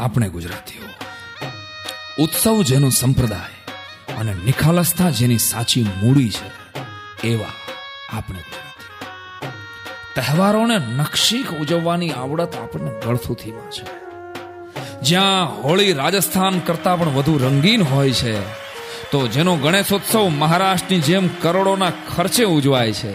આપણે 0.00 0.28
ગુજરાતીઓ. 0.28 0.88
ઉત્સવ 2.22 2.62
જેનો 2.62 2.90
સંપ્રદાય 2.90 3.56
અને 4.14 4.34
નિખાલસતા 4.34 5.10
જેની 5.10 5.38
સાચી 5.38 5.82
મૂડી 5.82 6.30
છે, 6.30 6.48
એવા 7.28 7.52
આપણે 8.12 8.38
તહેવારોને 10.14 10.78
નકશીક 10.78 11.50
ઉજવવાની 11.50 12.10
આવડત 12.10 12.54
આપણને 12.54 12.90
ગળથુથીમાં 13.06 13.70
છે. 13.70 13.86
જ્યાં 15.02 15.62
હોળી 15.62 15.92
રાજસ્થાન 15.92 16.58
કરતાં 16.58 16.98
પણ 16.98 17.08
વધુ 17.08 17.38
રંગીન 17.38 17.82
હોય 17.82 18.12
છે, 18.12 18.40
તો 19.10 19.28
જેનો 19.28 19.56
ગણેશોત્સવ 19.56 20.28
મહારાષ્ટ્રની 20.28 21.00
જેમ 21.00 21.28
કરોડોના 21.28 21.92
ખર્ચે 22.16 22.44
ઉજવાય 22.44 22.92
છે. 22.92 23.14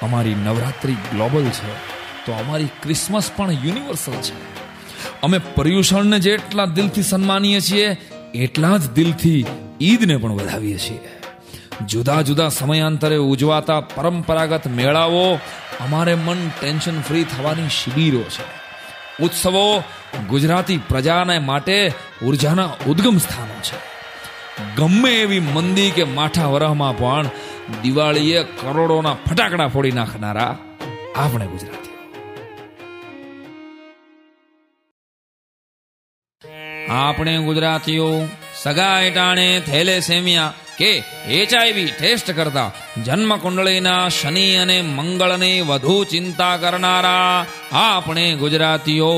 અમારી 0.00 0.34
નવરાત્રી 0.34 0.94
ગ્લોબલ 0.94 1.44
છે, 1.44 1.72
તો 2.26 2.32
અમારી 2.32 2.68
ક્રિસમસ 2.82 3.30
પણ 3.36 3.52
યુનિવર્સલ 3.52 4.12
છે. 4.12 4.61
અમે 5.22 5.38
પર્યુષણને 5.38 6.18
જેટલા 6.18 6.64
દિલથી 6.64 7.02
સન્માનીએ 7.02 7.60
છીએ, 7.60 7.96
એટલા 8.34 8.76
જ 8.76 8.90
દિલથી 8.90 9.46
ઈદને 9.80 10.16
પણ 10.16 10.32
વધાવીએ 10.32 10.78
છીએ. 10.78 11.00
જુદા 11.86 12.22
જુદા 12.22 12.48
સમયાંતરે 12.48 13.16
ઉજવાતા 13.16 13.80
પરંપરાગત 13.80 14.66
મેળાઓ 14.66 15.34
અમારે 15.80 16.14
મન 16.14 16.48
ટેન્શન 16.60 17.00
ફ્રી 17.00 17.24
થવાની 17.24 17.68
શિબિરો 17.68 18.22
છે. 18.22 18.62
ઉત્સવો 19.22 19.82
ગુજરાતી 20.28 20.80
પ્રજાને 20.88 21.38
માટે 21.38 21.92
ઉર્જાના 22.22 22.68
ઉદ્ગમ 22.86 23.18
સ્થાનો 23.18 23.60
છે. 23.62 23.92
ગમે 24.76 25.10
એવી 25.10 25.40
મંદી 25.40 25.90
કે 25.90 26.04
માઠા 26.04 26.46
વરહમાં 26.46 26.98
પણ 26.98 27.30
દિવાળીએ 27.82 28.42
કરોડોના 28.42 29.14
ફટાકડા 29.14 29.68
ફોડી 29.68 29.90
નાખનારા 29.90 30.58
આપણે 31.16 31.46
ગુજરાતીઓ 31.46 31.81
આપણે 36.88 37.38
ગુજરાતીઓ 37.38 38.28
સગા 38.54 39.00
એટાણે 39.00 39.60
થેલેસેમિયા 39.60 40.52
કે 40.78 41.04
એચઆઈવી 41.28 41.90
ટેસ્ટ 41.90 42.30
કરતા 42.30 42.70
જન્મ 43.06 43.32
કુંડળીના 43.38 44.08
શનિ 44.08 44.56
અને 44.56 44.82
મંગળની 44.82 45.60
વધુ 45.60 46.04
ચિંતા 46.04 46.58
કરનારા 46.58 47.46
આપણે 47.72 48.36
ગુજરાતીઓ 48.36 49.12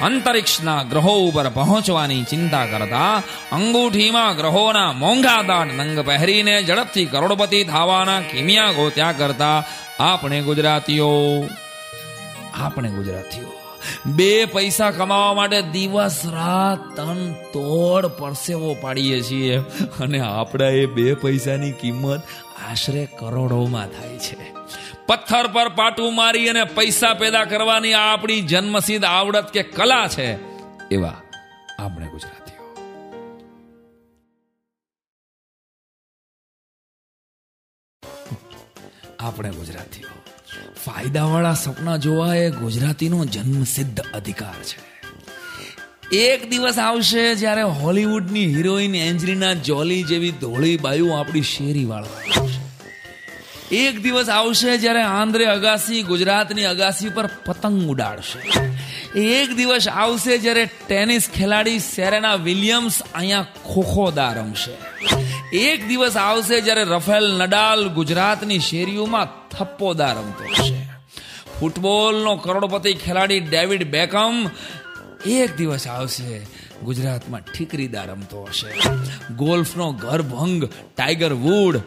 અંતરિક્ષના 0.00 0.82
ગ્રહો 0.82 1.14
ઉપર 1.18 1.50
પહોંચવાની 1.50 2.24
ચિંતા 2.24 2.66
કરતા 2.66 3.22
અંગૂઠીમાં 3.52 4.36
ગ્રહોના 4.36 4.92
મોંઘા 4.92 5.42
દાટ 5.42 5.72
નંગ 5.72 6.04
પહેરીને 6.04 6.62
ઝડપથી 6.62 7.06
કરોડપતિ 7.06 7.64
થવાના 7.64 8.20
કિમિયા 8.20 8.72
ગોત્યા 8.72 9.12
કરતા 9.12 9.64
આપણે 10.00 10.42
ગુજરાતીઓ 10.42 11.10
આપણે 12.54 12.88
ગુજરાતીઓ. 12.88 13.53
બે 14.06 14.44
પૈસા 14.44 14.90
કમાવા 14.90 15.34
માટે 15.34 15.62
દિવસ 15.62 16.20
રાત 16.26 16.96
તન 16.96 17.20
તોડ 17.32 18.06
પરસેવો 18.06 18.76
પાડીએ 18.80 19.20
છીએ. 19.22 19.56
અને 20.00 20.20
આપણા 20.20 20.68
એ 20.68 20.86
બે 20.86 21.14
પૈસાની 21.14 21.72
કિંમત 21.72 22.22
આશરે 22.70 23.08
કરોડોમાં 23.18 23.88
થાય 23.88 24.18
છે. 24.18 24.52
પથ્થર 25.06 25.46
પર 25.52 25.68
પાટું 25.68 26.14
મારી 26.14 26.48
અને 26.48 26.64
પૈસા 26.64 27.14
પેદા 27.14 27.44
કરવાની 27.44 27.92
આ 27.92 28.06
આપણી 28.12 28.40
જન્મસિદ્ધ 28.42 29.04
આવડત 29.04 29.52
કે 29.52 29.62
કલા 29.62 30.06
છે, 30.08 30.28
એવા 30.94 31.18
આપણે 31.78 32.06
ગુજરાત 32.06 32.44
આપણે 39.20 39.50
ગુજરાતીઓ. 39.50 40.03
ફાયદાવાળા 40.86 41.54
સપના 41.54 41.96
જોવા 41.96 42.34
એ 42.34 42.50
ગુજરાતીનો 42.50 43.24
જન્મસિદ્ધ 43.24 44.00
અધિકાર 44.14 44.54
છે. 44.62 44.78
એક 46.16 46.50
દિવસ 46.50 46.78
આવશે 46.78 47.34
જ્યારે 47.34 47.62
હોલિવૂડની 47.62 48.46
હિરોઈન 48.46 48.94
એન્જલિના 48.94 49.54
જોલી 49.54 50.02
જેવી 50.02 50.30
ધોળી 50.30 50.76
બાયુ 50.76 51.10
આપણી 51.10 51.42
શેરી 51.42 51.84
વાળવા 51.84 52.44
એક 53.72 54.02
દિવસ 54.02 54.28
આવશે 54.28 54.78
જ્યારે 54.78 55.02
આંધ્રે 55.02 55.46
અગાસી 55.46 56.02
ગુજરાતની 56.02 56.64
અગાસી 56.64 57.08
પર 57.08 57.26
પતંગ 57.46 57.90
ઉડાડશે. 57.90 58.40
એક 59.20 59.56
દિવસ 59.56 59.88
આવશે 59.88 60.38
જ્યારે 60.38 60.70
ટેનિસ 60.88 61.30
ખેલાડી 61.38 61.78
સેરેના 61.78 62.34
વિલિયમ્સ 62.34 63.02
અહીંયા 63.14 63.42
ખોખોદા 63.42 64.32
રમશે. 64.32 64.74
એક 65.56 65.88
દિવસ 65.88 66.16
આવશે 66.16 66.60
જ્યારે 66.60 66.84
રફેલ 66.84 67.32
નડાલ 67.38 67.88
ગુજરાતની 67.88 68.58
શેરીઓમાં 68.58 69.43
થપ્પોદા 69.58 70.12
રમતો 70.12 70.44
હશે. 70.44 70.88
ફૂટબોલનો 71.60 72.36
કરોડપતિ 72.36 72.94
ખેલાડી 72.94 73.40
ડેવિડ 73.40 73.90
બેકમ 73.90 74.46
એક 75.26 75.56
દિવસ 75.56 75.86
આવશે 75.86 76.46
ગુજરાતમાં 76.82 77.40
ઠીકરીદા 77.40 78.04
રમતો 78.04 78.44
હશે. 78.44 78.72
ગોલ્ફનો 79.34 79.92
ગર્ભંગ 79.92 80.64
ટાઈગર 80.96 81.32
વુડ 81.32 81.80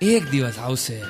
એક 0.00 0.30
દિવસ 0.30 0.58
આવશે 0.58 1.02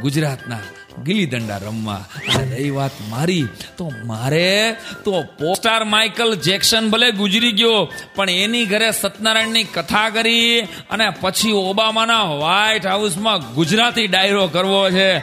ગુજરાતના 0.00 0.58
ગીલી 1.04 1.26
દંડા 1.26 1.56
રમવા. 1.56 2.04
અને 2.36 2.54
રહી 2.54 2.70
વાત 2.70 2.90
મારી. 3.08 3.48
તો 3.76 3.92
મારે, 4.04 4.76
તો 5.04 5.22
પોસ્ટાર 5.22 5.84
માઇકલ 5.84 6.34
જેક્સન 6.34 6.90
ભલે 6.90 7.10
ગુજરી 7.10 7.52
ગયો, 7.52 7.92
પણ 8.14 8.30
એની 8.30 8.64
ઘરે 8.64 8.90
સત્યનારાયણની 8.90 9.64
કથા 9.64 10.10
કરી 10.10 10.60
અને 10.90 11.10
પછી 11.10 11.52
ઓબામાના 11.52 12.22
વ્હાઇટ 12.22 12.86
હાઉસમાં 12.86 13.54
ગુજરાતી 13.54 14.06
ડાયરો 14.06 14.46
કરવો 14.46 14.90
છે. 14.90 15.18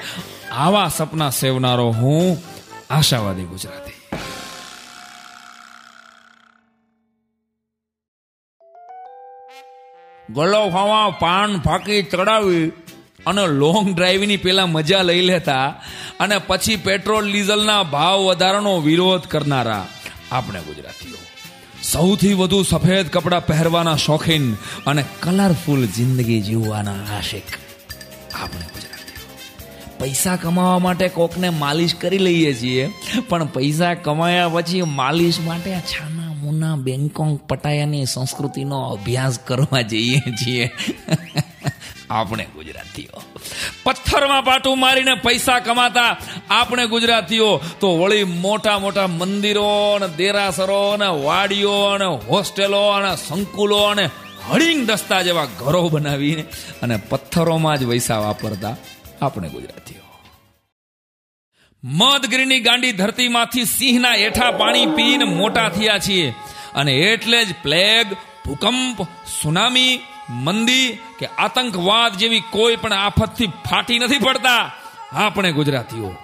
આવા 0.49 0.87
સપના 0.87 1.29
સેવનારો 1.29 1.91
હું 1.91 2.37
આશાવાદી 2.89 3.43
ગુજરાતી. 3.43 3.93
ગળો 10.29 10.69
ફાવા 10.69 11.09
પાન 11.09 11.59
ફાંકી 11.59 12.03
ચડાવી 12.03 12.71
અને 13.25 13.47
લોંગ 13.47 13.95
ડ્રાઈવની 13.95 14.37
પેલા 14.37 14.65
મજા 14.65 15.01
લઈ 15.01 15.21
લેતા 15.21 15.67
અને 16.19 16.37
પછી 16.47 16.75
પેટ્રોલ 16.75 17.31
ડીઝલના 17.31 17.83
ભાવ 17.83 18.19
વધારાનો 18.19 18.73
વિરોધ 18.79 19.27
કરનારા 19.27 19.85
આપણે 20.31 20.59
ગુજરાતીઓ. 20.59 21.19
સૌથી 21.83 22.33
વધુ 22.33 22.63
સફેદ 22.63 23.07
કપડાં 23.07 23.45
પહેરવાના 23.45 23.95
શોખીન 23.95 24.53
અને 24.87 25.05
કલરફુલ 25.21 25.87
જિંદગી 25.87 26.41
જીવવાના 26.41 27.01
આશિક 27.17 27.59
આપણે 28.41 28.65
પૈસા 29.99 30.35
કમાવા 30.35 30.79
માટે 30.79 31.07
કોકને 31.07 31.49
માલિશ 31.49 31.95
કરી 31.95 32.17
લઈએ 32.17 32.53
છીએ, 32.53 32.89
પણ 33.29 33.45
પૈસા 33.47 33.93
કમાયા 33.93 34.49
પછી 34.49 34.81
માલિશ 34.81 35.39
માટે 35.39 35.75
છાના 35.91 36.33
મુના 36.33 36.75
બેંગકોંગ 36.75 37.37
પટાયાની 37.39 38.05
સંસ્કૃતિનો 38.05 38.79
અભ્યાસ 38.83 39.39
કરવા 39.39 39.81
જઈએ 39.81 40.19
છીએ. 40.19 40.71
આપણે 42.13 42.45
ગુજરાતીઓ. 42.45 43.21
પથ્થરમાં 43.83 44.45
પાટું 44.45 44.79
મારીને 44.79 45.15
પૈસા 45.15 45.59
કમાતા 45.59 46.17
આપણે 46.49 46.87
ગુજરાતીઓ. 46.87 47.61
તો 47.79 47.97
વળી 47.97 48.23
મોટા 48.23 48.79
મોટા 48.79 49.07
મંદિરો 49.07 49.99
ને 50.01 50.07
દેરાસરો 50.07 50.97
ને 50.97 51.07
વાડીઓ 51.07 51.97
ને 51.97 52.05
હોસ્ટેલો 52.05 52.87
અને 52.87 53.15
સંકુલો 53.15 53.77
અને 53.77 54.09
હળિંગ 54.51 54.87
દસ્તા 54.87 55.21
જેવા 55.21 55.45
ઘરો 55.45 55.89
બનાવીને 55.89 56.41
અને 56.81 56.97
પથ્થરોમાં 57.09 57.77
જ 57.77 57.87
પૈસા 57.87 58.17
વાપરતા 58.17 58.75
આપણે 59.21 59.49
ગુજરાતીઓ. 59.49 60.03
મધગીરની 61.83 62.59
ગાંડી 62.59 62.91
ધરતીમાંથી 62.91 63.65
સિંહના 63.65 64.15
એઠા 64.15 64.51
પાણી 64.51 64.85
પીને 64.85 65.23
મોટા 65.23 65.69
થયા 65.69 65.99
છીએ. 65.99 66.33
અને 66.75 66.91
એટલે 66.91 67.45
જ 67.45 67.55
પ્લેગ, 67.63 68.07
ભૂકંપ, 68.45 69.03
સુનામી, 69.41 69.99
મંદી 70.29 70.97
કે 71.23 71.29
આતંકવાદ 71.37 72.13
જેવી 72.13 72.39
કોઈ 72.39 72.75
પણ 72.75 72.93
આફતથી 72.93 73.47
ફાટી 73.47 73.99
નથી 73.99 74.19
પડતા. 74.19 74.71
આપણે 75.13 75.51
ગુજરાતીઓ, 75.51 76.15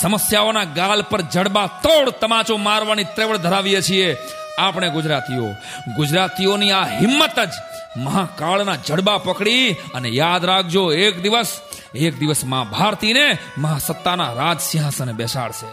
સમસ્યાઓના 0.00 0.64
ગાલ 0.64 1.02
પર 1.02 1.20
જડબા 1.20 1.66
તોડ 1.66 2.08
તમાચો 2.08 2.56
મારવાની 2.56 3.04
ત્રેવડ 3.04 3.36
ધરાવીએ 3.36 3.80
છીએ. 3.80 4.16
આપણે 4.58 4.90
ગુજરાતીઓ, 4.90 5.50
ગુજરાતીઓની 5.96 6.72
આ 6.72 6.84
હિંમત 6.84 7.38
જ 7.38 7.50
મહાકાળના 7.96 8.76
જડબા 8.76 9.18
પકડી 9.18 9.72
અને 9.94 10.08
યાદ 10.08 10.44
રાખજો, 10.44 10.92
એક 10.92 11.22
દિવસ 11.22 11.60
એક 11.94 12.18
દિવસમાં 12.18 12.70
ભારતીને 12.70 13.38
મહાસત્તાના 13.58 14.32
રાજ 14.32 14.60
સિંહાસને 14.60 15.12
બેસાડશે. 15.12 15.70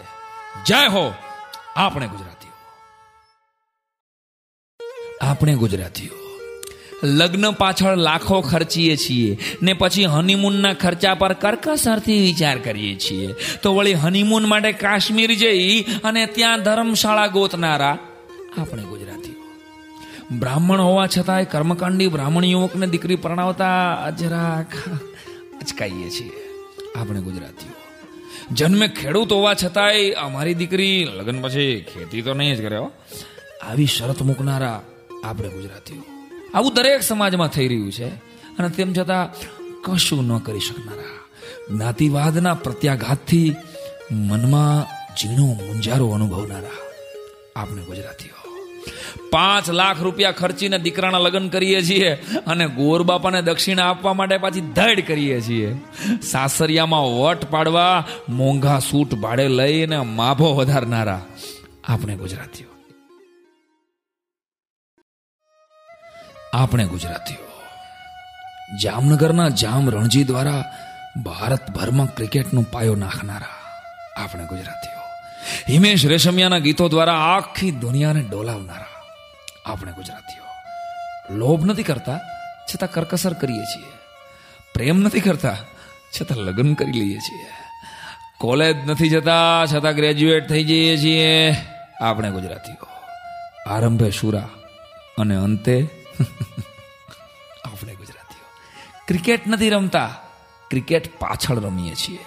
જય 0.65 0.87
હો, 0.87 1.13
આપણે 1.75 2.07
ગુજરાતીઓ. 2.07 2.51
આપણે 5.21 5.55
ગુજરાતીઓ. 5.55 6.24
લગ્ન 7.05 7.51
પાછળ 7.51 7.95
લાખો 7.97 8.41
ખર્ચીએ 8.41 8.95
છીએ 8.95 9.37
ને 9.61 9.73
પછી 9.73 10.05
હનીમૂનના 10.05 10.73
ખર્ચા 10.73 11.13
પર 11.13 11.33
કરકસરથી 11.33 12.21
વિચાર 12.21 12.57
કરીએ 12.57 12.95
છીએ. 12.95 13.35
તો 13.61 13.75
વળી 13.75 13.93
હનીમૂન 13.93 14.45
માટે 14.45 14.71
કાશ્મીર 14.71 15.33
જઈ 15.33 15.81
અને 15.81 16.25
ત્યાં 16.25 16.63
ધર્મશાળા 16.63 17.27
ગોતનારા 17.27 17.97
આપણે 18.57 18.83
ગુજરાતીઓ 18.83 20.37
બ્રાહ્મણ 20.39 20.81
હોવા 20.81 21.07
છતાંય 21.07 21.45
કર્મકાંડી 21.45 22.07
બ્રાહ્મણ 22.07 22.45
યુવકને 22.45 22.87
દીકરી 22.87 23.15
પરણાવતા 23.15 24.09
જરાક 24.09 24.89
અચકાઈએ 25.61 26.09
છીએ 26.09 26.31
આપણે 26.99 27.21
ગુજરાતીઓ. 27.21 27.73
જન્મે 28.51 28.87
ખેડૂત 28.87 29.31
હોવા 29.33 29.53
છતાંય 29.53 30.11
અમારી 30.11 30.53
દીકરી 30.53 31.05
લગ્ન 31.05 31.41
પછી 31.41 31.85
ખેતી 31.93 32.21
તો 32.21 32.33
નહીં 32.33 32.55
જ 32.55 32.61
કરે 32.61 32.77
આવી 33.63 33.85
શરત 33.85 34.21
મૂકનારા 34.21 34.81
આપણે 35.23 35.49
ગુજરાતીઓ. 35.49 36.14
આવું 36.55 36.73
દરેક 36.73 37.03
સમાજમાં 37.03 37.47
થઈ 37.47 37.67
રહ્યું 37.67 37.91
છે. 37.91 38.07
અને 38.59 38.69
તેમ 38.69 38.93
છતાં 38.93 39.33
કશું 39.81 40.27
ન 40.27 40.37
કરી 40.37 40.59
શકનારા 40.59 41.03
જ્ઞાતિવાદના 41.71 42.53
પ્રત્યાઘાતથી 42.53 43.55
મનમાં 44.11 44.83
ઝીણો 45.15 45.45
મુંજારો 45.45 46.09
અનુભવનારા 46.09 46.75
આપણે 47.55 47.83
ગુજરાતીઓ. 47.83 48.35
પાંચ 49.29 49.69
લાખ 49.69 50.01
રૂપિયા 50.01 50.31
ખર્ચીને 50.31 50.77
દીકરાના 50.77 51.19
લગ્ન 51.19 51.49
કરીએ 51.49 51.81
છીએ 51.81 52.13
અને 52.47 52.67
ગોર 52.67 53.03
બાપાને 53.03 53.41
દક્ષિણા 53.41 53.89
આપવા 53.89 54.13
માટે 54.13 54.37
પાછી 54.37 54.61
ધડ 54.61 54.99
કરીએ 54.99 55.41
છીએ. 55.41 55.75
સાસરિયામાં 56.21 57.19
વટ 57.19 57.45
પાડવા, 57.45 58.07
મોંઘા 58.29 58.79
સૂટ 58.79 59.15
ભાડે 59.15 59.47
લઈને 59.47 59.97
માભો 59.97 60.53
વધારનારા 60.53 61.25
આપણે 61.87 62.15
ગુજરાતીઓ. 62.15 62.74
આપણે 66.55 66.85
ગુજરાતીઓ. 66.85 67.61
જામનગરના 68.77 69.49
જામ 69.49 69.89
રણજી 69.89 70.23
દ્વારા 70.23 70.63
ભારતભરમાં 71.17 72.15
ક્રિકેટનો 72.15 72.65
પાયો 72.71 72.95
નાખનારા 72.95 73.47
આપણે 74.23 74.45
ગુજરાતીઓ. 74.45 74.99
હિમેશ 75.69 76.05
રેશમિયાના 76.05 76.57
ગીતો 76.57 76.89
દ્વારા 76.89 77.13
આખી 77.13 77.71
દુનિયાને 77.71 78.21
ડોલાવનારા 78.21 78.85
આપણે 79.65 79.91
ગુજરાતીઓ. 79.91 80.43
લોભ 81.35 81.65
નથી 81.65 81.83
કરતા, 81.83 82.19
છતાં 82.75 82.91
કરકસર 82.91 83.33
કરીએ 83.33 83.63
છીએ. 83.63 83.91
પ્રેમ 84.73 84.99
નથી 84.99 85.19
કરતા, 85.19 85.57
છતાં 86.21 86.37
લગ્ન 86.37 86.73
કરી 86.73 86.91
લઈએ 86.91 87.19
છીએ. 87.19 87.49
કોલેજ 88.37 88.89
નથી 88.89 89.09
જતા, 89.09 89.65
છતાં 89.65 89.95
ગ્રેજ્યુએટ 89.95 90.49
થઈ 90.49 90.63
જઈએ 90.63 90.97
છીએ. 90.97 91.55
આપણે 92.01 92.31
ગુજરાતીઓ. 92.31 92.87
આરંભે 93.71 94.11
શુરા 94.11 94.49
અને 95.17 95.35
અંતે 95.35 95.89
આપણે 97.65 97.95
ગુજરાતીઓ. 97.95 98.45
ક્રિકેટ 99.07 99.47
નથી 99.47 99.69
રમતા. 99.69 100.15
ક્રિકેટ 100.69 101.17
પાછળ 101.19 101.59
રમીએ 101.59 101.95
છીએ. 101.95 102.19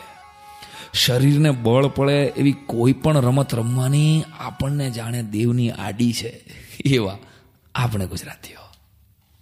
શરીરને 0.95 1.51
બળ 1.51 1.87
પડે 1.87 2.13
એવી 2.13 2.53
કોઈ 2.53 2.93
પણ 2.93 3.21
રમત 3.21 3.55
રમવાની 3.55 4.25
આપણને 4.39 4.91
જાણે 4.91 5.23
દેવની 5.23 5.71
આડી 5.71 6.13
છે. 6.13 6.41
એવા 6.85 7.19
આપણે 7.75 8.07
ગુજરાતીઓ. 8.07 8.68